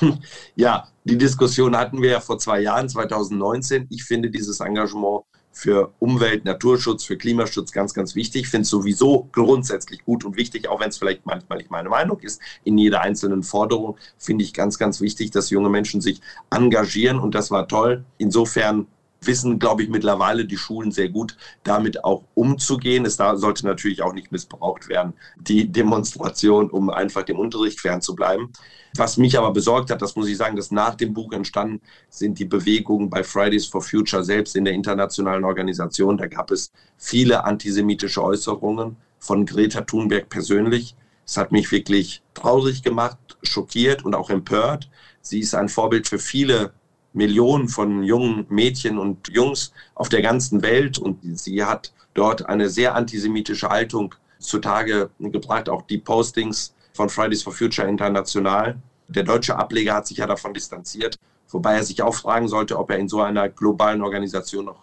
[0.57, 3.87] Ja, die Diskussion hatten wir ja vor zwei Jahren, 2019.
[3.91, 5.23] Ich finde dieses Engagement
[5.55, 8.43] für Umwelt, Naturschutz, für Klimaschutz ganz, ganz wichtig.
[8.43, 11.89] Ich finde es sowieso grundsätzlich gut und wichtig, auch wenn es vielleicht manchmal nicht meine
[11.89, 12.41] Meinung ist.
[12.65, 16.21] In jeder einzelnen Forderung finde ich ganz, ganz wichtig, dass junge Menschen sich
[16.51, 18.05] engagieren und das war toll.
[18.19, 18.87] Insofern
[19.27, 23.05] wissen, glaube ich, mittlerweile die Schulen sehr gut, damit auch umzugehen.
[23.05, 28.53] Es sollte natürlich auch nicht missbraucht werden, die Demonstration, um einfach dem Unterricht fernzubleiben.
[28.97, 32.39] Was mich aber besorgt hat, das muss ich sagen, dass nach dem Buch entstanden sind
[32.39, 36.17] die Bewegungen bei Fridays for Future selbst in der internationalen Organisation.
[36.17, 40.95] Da gab es viele antisemitische Äußerungen von Greta Thunberg persönlich.
[41.27, 44.89] Es hat mich wirklich traurig gemacht, schockiert und auch empört
[45.27, 46.75] Sie ist ein Vorbild für viele
[47.15, 52.69] Millionen von jungen Mädchen und Jungs auf der ganzen Welt und sie hat dort eine
[52.69, 58.77] sehr antisemitische Haltung zutage gebracht, auch die Postings von Fridays for Future International.
[59.09, 61.17] Der deutsche Ableger hat sich ja davon distanziert,
[61.49, 64.83] wobei er sich auch fragen sollte, ob er in so einer globalen Organisation noch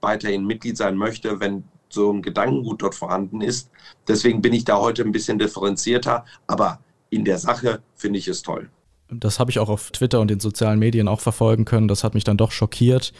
[0.00, 3.70] weiterhin Mitglied sein möchte, wenn so ein Gedankengut dort vorhanden ist.
[4.08, 6.80] Deswegen bin ich da heute ein bisschen differenzierter, aber
[7.10, 8.70] in der Sache finde ich es toll.
[9.14, 11.86] Das habe ich auch auf Twitter und den sozialen Medien auch verfolgen können.
[11.86, 13.12] Das hat mich dann doch schockiert.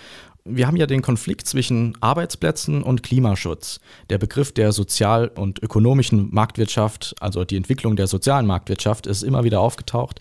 [0.44, 3.78] Wir haben ja den Konflikt zwischen Arbeitsplätzen und Klimaschutz.
[4.08, 9.44] Der Begriff der sozial- und ökonomischen Marktwirtschaft, also die Entwicklung der sozialen Marktwirtschaft, ist immer
[9.44, 10.20] wieder aufgetaucht.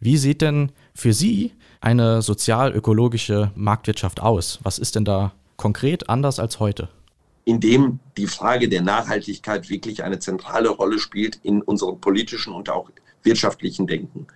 [0.00, 1.52] Wie sieht denn für Sie
[1.82, 4.58] eine sozial-ökologische Marktwirtschaft aus?
[4.62, 6.88] Was ist denn da konkret anders als heute?
[7.44, 12.90] Indem die Frage der Nachhaltigkeit wirklich eine zentrale Rolle spielt in unserem politischen und auch
[13.22, 14.26] wirtschaftlichen Denken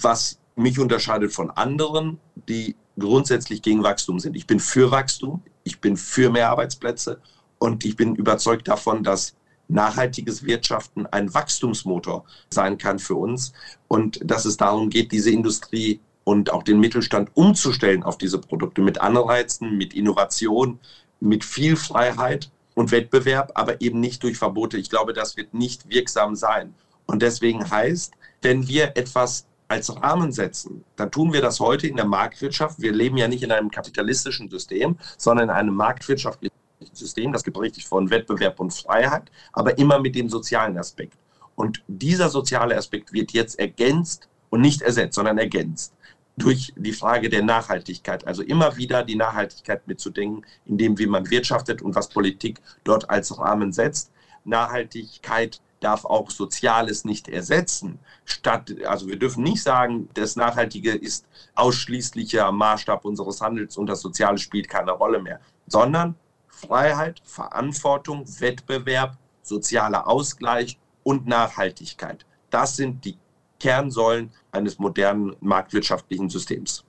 [0.00, 2.18] was mich unterscheidet von anderen,
[2.48, 4.36] die grundsätzlich gegen Wachstum sind.
[4.36, 7.20] Ich bin für Wachstum, ich bin für mehr Arbeitsplätze
[7.58, 9.34] und ich bin überzeugt davon, dass
[9.68, 13.52] nachhaltiges Wirtschaften ein Wachstumsmotor sein kann für uns
[13.88, 18.82] und dass es darum geht, diese Industrie und auch den Mittelstand umzustellen auf diese Produkte
[18.82, 20.78] mit Anreizen, mit Innovation,
[21.20, 24.76] mit viel Freiheit und Wettbewerb, aber eben nicht durch Verbote.
[24.76, 26.74] Ich glaube, das wird nicht wirksam sein.
[27.06, 31.96] Und deswegen heißt, wenn wir etwas als Rahmen setzen, dann tun wir das heute in
[31.96, 32.80] der Marktwirtschaft.
[32.80, 36.54] Wir leben ja nicht in einem kapitalistischen System, sondern in einem marktwirtschaftlichen
[36.92, 41.16] System, das geprägt ist von Wettbewerb und Freiheit, aber immer mit dem sozialen Aspekt.
[41.54, 45.94] Und dieser soziale Aspekt wird jetzt ergänzt und nicht ersetzt, sondern ergänzt
[46.36, 48.26] durch die Frage der Nachhaltigkeit.
[48.26, 53.38] Also immer wieder die Nachhaltigkeit mitzudenken, indem wie man wirtschaftet und was Politik dort als
[53.38, 54.10] Rahmen setzt.
[54.44, 57.98] Nachhaltigkeit darf auch Soziales nicht ersetzen.
[58.24, 64.00] Statt, also wir dürfen nicht sagen, das Nachhaltige ist ausschließlicher Maßstab unseres Handels und das
[64.00, 66.14] Soziale spielt keine Rolle mehr, sondern
[66.48, 72.24] Freiheit, Verantwortung, Wettbewerb, sozialer Ausgleich und Nachhaltigkeit.
[72.50, 73.18] Das sind die
[73.58, 76.84] Kernsäulen eines modernen marktwirtschaftlichen Systems.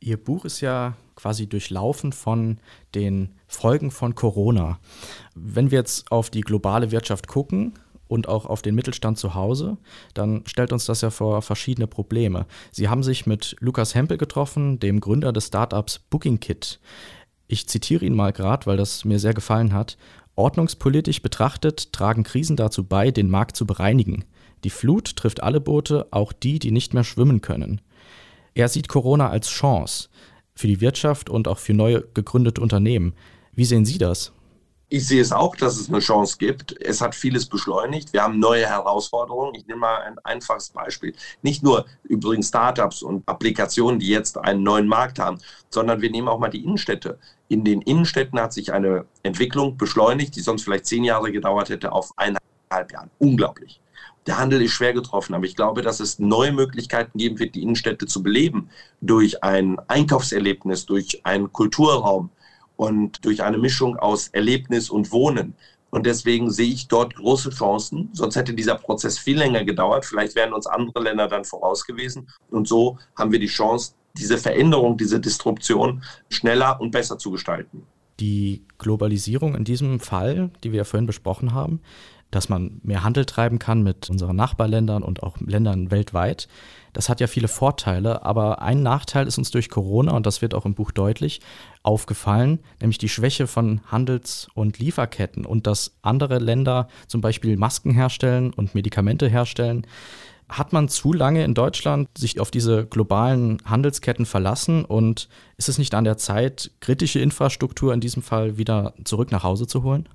[0.00, 2.58] Ihr Buch ist ja quasi durchlaufen von
[2.94, 4.78] den Folgen von Corona.
[5.34, 7.78] Wenn wir jetzt auf die globale Wirtschaft gucken,
[8.08, 9.78] und auch auf den Mittelstand zu Hause,
[10.14, 12.46] dann stellt uns das ja vor verschiedene Probleme.
[12.70, 16.80] Sie haben sich mit Lukas Hempel getroffen, dem Gründer des Startups BookingKit.
[17.46, 19.96] Ich zitiere ihn mal gerade, weil das mir sehr gefallen hat.
[20.36, 24.24] Ordnungspolitisch betrachtet tragen Krisen dazu bei, den Markt zu bereinigen.
[24.64, 27.80] Die Flut trifft alle Boote, auch die, die nicht mehr schwimmen können.
[28.54, 30.08] Er sieht Corona als Chance
[30.54, 33.14] für die Wirtschaft und auch für neu gegründete Unternehmen.
[33.52, 34.32] Wie sehen Sie das?
[34.90, 36.80] Ich sehe es auch, dass es eine Chance gibt.
[36.80, 38.12] Es hat vieles beschleunigt.
[38.12, 39.54] Wir haben neue Herausforderungen.
[39.54, 41.14] Ich nehme mal ein einfaches Beispiel.
[41.42, 45.38] Nicht nur übrigens Startups und Applikationen, die jetzt einen neuen Markt haben,
[45.70, 47.18] sondern wir nehmen auch mal die Innenstädte.
[47.48, 51.90] In den Innenstädten hat sich eine Entwicklung beschleunigt, die sonst vielleicht zehn Jahre gedauert hätte,
[51.90, 53.10] auf eineinhalb Jahren.
[53.18, 53.80] Unglaublich.
[54.26, 57.62] Der Handel ist schwer getroffen, aber ich glaube, dass es neue Möglichkeiten geben wird, die
[57.62, 58.70] Innenstädte zu beleben
[59.00, 62.30] durch ein Einkaufserlebnis, durch einen Kulturraum,
[62.84, 65.54] und durch eine Mischung aus Erlebnis und Wohnen.
[65.90, 68.08] Und deswegen sehe ich dort große Chancen.
[68.12, 70.04] Sonst hätte dieser Prozess viel länger gedauert.
[70.04, 72.28] Vielleicht wären uns andere Länder dann voraus gewesen.
[72.50, 77.86] Und so haben wir die Chance, diese Veränderung, diese Disruption schneller und besser zu gestalten.
[78.18, 81.80] Die Globalisierung in diesem Fall, die wir ja vorhin besprochen haben,
[82.34, 86.48] dass man mehr Handel treiben kann mit unseren Nachbarländern und auch Ländern weltweit.
[86.92, 90.54] Das hat ja viele Vorteile, aber ein Nachteil ist uns durch Corona, und das wird
[90.54, 91.40] auch im Buch deutlich,
[91.82, 97.90] aufgefallen, nämlich die Schwäche von Handels- und Lieferketten und dass andere Länder zum Beispiel Masken
[97.90, 99.86] herstellen und Medikamente herstellen.
[100.48, 105.78] Hat man zu lange in Deutschland sich auf diese globalen Handelsketten verlassen und ist es
[105.78, 110.08] nicht an der Zeit, kritische Infrastruktur in diesem Fall wieder zurück nach Hause zu holen?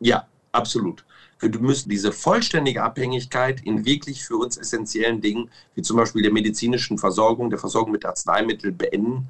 [0.00, 1.05] Ja, absolut.
[1.38, 6.32] Wir müssen diese vollständige Abhängigkeit in wirklich für uns essentiellen Dingen, wie zum Beispiel der
[6.32, 9.28] medizinischen Versorgung, der Versorgung mit Arzneimitteln beenden.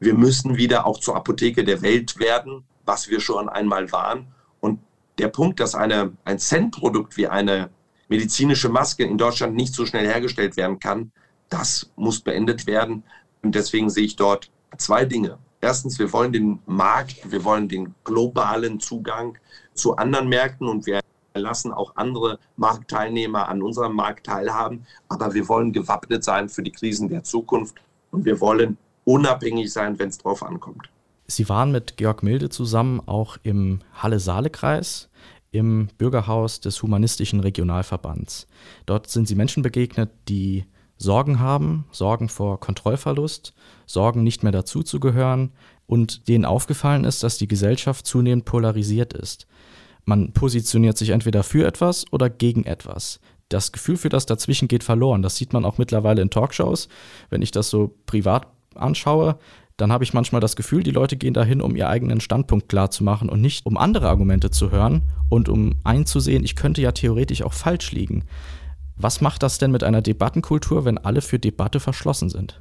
[0.00, 4.26] Wir müssen wieder auch zur Apotheke der Welt werden, was wir schon einmal waren.
[4.60, 4.80] Und
[5.18, 7.70] der Punkt, dass eine, ein Cent-Produkt wie eine
[8.08, 11.12] medizinische Maske in Deutschland nicht so schnell hergestellt werden kann,
[11.48, 13.04] das muss beendet werden.
[13.42, 15.38] Und deswegen sehe ich dort zwei Dinge.
[15.60, 19.38] Erstens, wir wollen den Markt, wir wollen den globalen Zugang
[19.72, 21.00] zu anderen Märkten und wir
[21.40, 24.86] lassen auch andere Marktteilnehmer an unserem Markt teilhaben.
[25.08, 27.76] Aber wir wollen gewappnet sein für die Krisen der Zukunft
[28.10, 30.88] und wir wollen unabhängig sein, wenn es drauf ankommt.
[31.26, 35.08] Sie waren mit Georg Milde zusammen auch im Halle-Saale-Kreis
[35.50, 38.46] im Bürgerhaus des Humanistischen Regionalverbands.
[38.86, 40.64] Dort sind Sie Menschen begegnet, die
[40.96, 43.54] Sorgen haben, Sorgen vor Kontrollverlust,
[43.86, 45.52] Sorgen nicht mehr dazuzugehören
[45.86, 49.46] und denen aufgefallen ist, dass die Gesellschaft zunehmend polarisiert ist.
[50.04, 53.20] Man positioniert sich entweder für etwas oder gegen etwas.
[53.48, 55.22] Das Gefühl für das Dazwischen geht verloren.
[55.22, 56.88] Das sieht man auch mittlerweile in Talkshows.
[57.30, 59.38] Wenn ich das so privat anschaue,
[59.76, 63.28] dann habe ich manchmal das Gefühl, die Leute gehen dahin, um ihren eigenen Standpunkt klarzumachen
[63.28, 67.52] und nicht um andere Argumente zu hören und um einzusehen, ich könnte ja theoretisch auch
[67.52, 68.24] falsch liegen.
[68.96, 72.60] Was macht das denn mit einer Debattenkultur, wenn alle für Debatte verschlossen sind?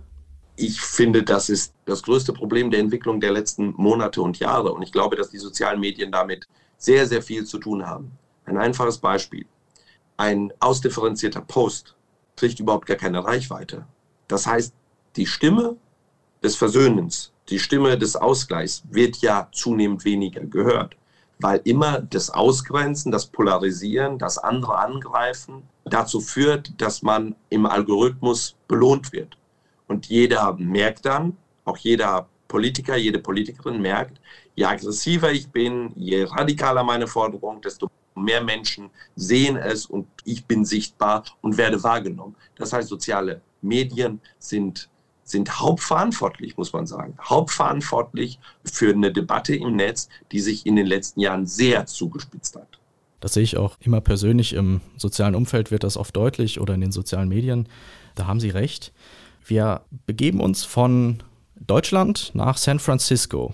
[0.56, 4.74] Ich finde, das ist das größte Problem der Entwicklung der letzten Monate und Jahre.
[4.74, 6.48] Und ich glaube, dass die sozialen Medien damit
[6.84, 8.12] sehr, sehr viel zu tun haben.
[8.46, 9.46] Ein einfaches Beispiel.
[10.18, 11.96] Ein ausdifferenzierter Post
[12.36, 13.86] kriegt überhaupt gar keine Reichweite.
[14.28, 14.74] Das heißt,
[15.16, 15.78] die Stimme
[16.44, 20.98] des Versöhnens, die Stimme des Ausgleichs wird ja zunehmend weniger gehört,
[21.40, 28.56] weil immer das Ausgrenzen, das Polarisieren, das andere Angreifen dazu führt, dass man im Algorithmus
[28.68, 29.38] belohnt wird.
[29.88, 34.20] Und jeder merkt dann, auch jeder Politiker, jede Politikerin merkt,
[34.56, 40.46] je aggressiver ich bin, je radikaler meine Forderung, desto mehr Menschen sehen es und ich
[40.46, 42.36] bin sichtbar und werde wahrgenommen.
[42.56, 44.90] Das heißt, soziale Medien sind
[45.26, 50.86] sind hauptverantwortlich, muss man sagen, hauptverantwortlich für eine Debatte im Netz, die sich in den
[50.86, 52.68] letzten Jahren sehr zugespitzt hat.
[53.22, 54.52] Das sehe ich auch immer persönlich.
[54.52, 57.70] Im sozialen Umfeld wird das oft deutlich oder in den sozialen Medien.
[58.16, 58.92] Da haben Sie recht.
[59.46, 61.24] Wir begeben uns von
[61.56, 63.54] Deutschland nach San Francisco.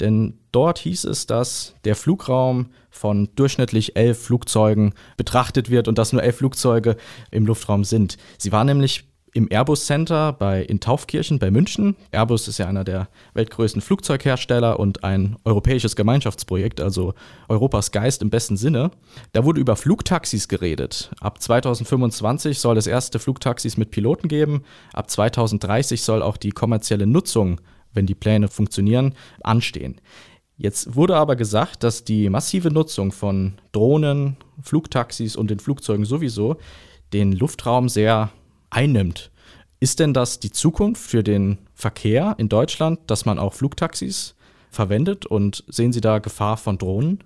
[0.00, 6.12] Denn dort hieß es, dass der Flugraum von durchschnittlich elf Flugzeugen betrachtet wird und dass
[6.12, 6.96] nur elf Flugzeuge
[7.30, 8.16] im Luftraum sind.
[8.38, 9.04] Sie war nämlich
[9.36, 11.94] im Airbus Center bei, in Taufkirchen bei München.
[12.10, 17.12] Airbus ist ja einer der weltgrößten Flugzeughersteller und ein europäisches Gemeinschaftsprojekt, also
[17.48, 18.90] Europas Geist im besten Sinne.
[19.32, 21.10] Da wurde über Flugtaxis geredet.
[21.20, 24.62] Ab 2025 soll es erste Flugtaxis mit Piloten geben.
[24.94, 27.60] Ab 2030 soll auch die kommerzielle Nutzung,
[27.96, 30.00] wenn die Pläne funktionieren, anstehen.
[30.58, 36.56] Jetzt wurde aber gesagt, dass die massive Nutzung von Drohnen, Flugtaxis und den Flugzeugen sowieso
[37.12, 38.30] den Luftraum sehr
[38.70, 39.30] einnimmt.
[39.80, 44.34] Ist denn das die Zukunft für den Verkehr in Deutschland, dass man auch Flugtaxis
[44.70, 47.22] verwendet und sehen Sie da Gefahr von Drohnen?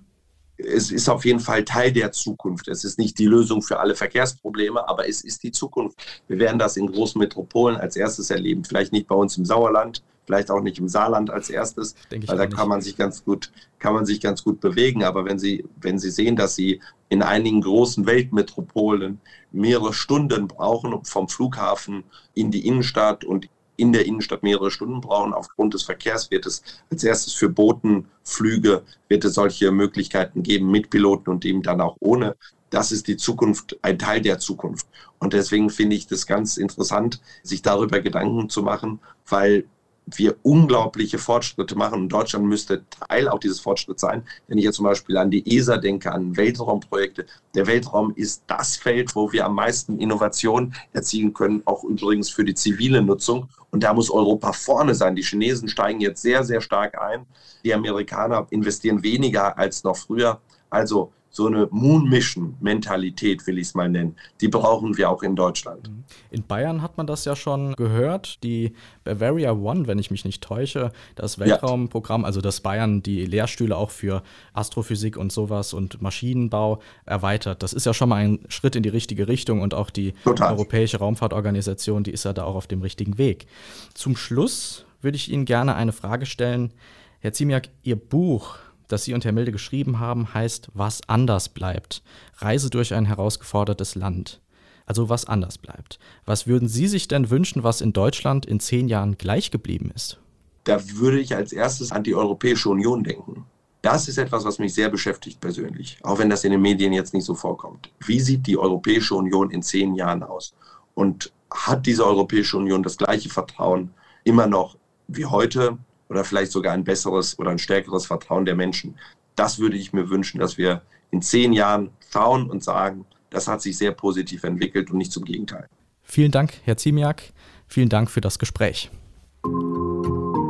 [0.57, 2.67] Es ist auf jeden Fall Teil der Zukunft.
[2.67, 5.97] Es ist nicht die Lösung für alle Verkehrsprobleme, aber es ist die Zukunft.
[6.27, 8.63] Wir werden das in großen Metropolen als erstes erleben.
[8.63, 12.47] Vielleicht nicht bei uns im Sauerland, vielleicht auch nicht im Saarland als erstes, weil da
[12.47, 15.03] kann man sich ganz gut, kann man sich ganz gut bewegen.
[15.03, 16.79] Aber wenn Sie, wenn Sie sehen, dass Sie
[17.09, 19.19] in einigen großen Weltmetropolen
[19.51, 25.01] mehrere Stunden brauchen, um vom Flughafen in die Innenstadt und in der Innenstadt mehrere Stunden
[25.01, 25.33] brauchen.
[25.33, 30.89] Aufgrund des Verkehrs wird es als erstes für Botenflüge wird es solche Möglichkeiten geben mit
[30.89, 32.37] Piloten und eben dann auch ohne.
[32.69, 34.87] Das ist die Zukunft, ein Teil der Zukunft.
[35.19, 39.65] Und deswegen finde ich das ganz interessant, sich darüber Gedanken zu machen, weil
[40.05, 42.01] wir unglaubliche Fortschritte machen.
[42.01, 44.23] Und Deutschland müsste Teil auch dieses Fortschritts sein.
[44.47, 47.25] Wenn ich jetzt zum Beispiel an die ESA denke, an Weltraumprojekte.
[47.55, 52.43] Der Weltraum ist das Feld, wo wir am meisten Innovation erzielen können, auch übrigens für
[52.43, 53.49] die zivile Nutzung.
[53.69, 55.15] Und da muss Europa vorne sein.
[55.15, 57.25] Die Chinesen steigen jetzt sehr, sehr stark ein.
[57.63, 60.41] Die Amerikaner investieren weniger als noch früher.
[60.69, 65.89] Also so eine Moon-Mission-Mentalität, will ich es mal nennen, die brauchen wir auch in Deutschland.
[65.89, 66.03] Mhm.
[66.29, 68.73] In Bayern hat man das ja schon gehört, die
[69.05, 72.27] Bavaria One, wenn ich mich nicht täusche, das Weltraumprogramm, ja.
[72.27, 74.23] also dass Bayern die Lehrstühle auch für
[74.53, 77.63] Astrophysik und sowas und Maschinenbau erweitert.
[77.63, 80.51] Das ist ja schon mal ein Schritt in die richtige Richtung und auch die Total.
[80.51, 83.47] Europäische Raumfahrtorganisation, die ist ja da auch auf dem richtigen Weg.
[83.93, 86.73] Zum Schluss würde ich Ihnen gerne eine Frage stellen.
[87.19, 88.57] Herr Ziemiak, Ihr Buch
[88.91, 92.03] das Sie und Herr Milde geschrieben haben, heißt Was anders bleibt.
[92.37, 94.41] Reise durch ein herausgefordertes Land.
[94.85, 95.99] Also was anders bleibt.
[96.25, 100.19] Was würden Sie sich denn wünschen, was in Deutschland in zehn Jahren gleich geblieben ist?
[100.63, 103.45] Da würde ich als erstes an die Europäische Union denken.
[103.81, 107.13] Das ist etwas, was mich sehr beschäftigt persönlich, auch wenn das in den Medien jetzt
[107.13, 107.89] nicht so vorkommt.
[108.05, 110.53] Wie sieht die Europäische Union in zehn Jahren aus?
[110.93, 113.91] Und hat diese Europäische Union das gleiche Vertrauen
[114.23, 114.77] immer noch
[115.07, 115.77] wie heute?
[116.11, 118.95] Oder vielleicht sogar ein besseres oder ein stärkeres Vertrauen der Menschen.
[119.35, 123.61] Das würde ich mir wünschen, dass wir in zehn Jahren schauen und sagen, das hat
[123.61, 125.69] sich sehr positiv entwickelt und nicht zum Gegenteil.
[126.03, 127.31] Vielen Dank, Herr Ziemiak.
[127.67, 128.91] Vielen Dank für das Gespräch.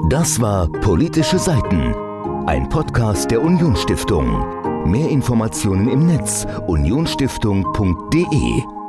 [0.09, 1.93] Das war Politische Seiten,
[2.47, 4.89] ein Podcast der Unionsstiftung.
[4.89, 8.80] Mehr Informationen im Netz unionsstiftung.de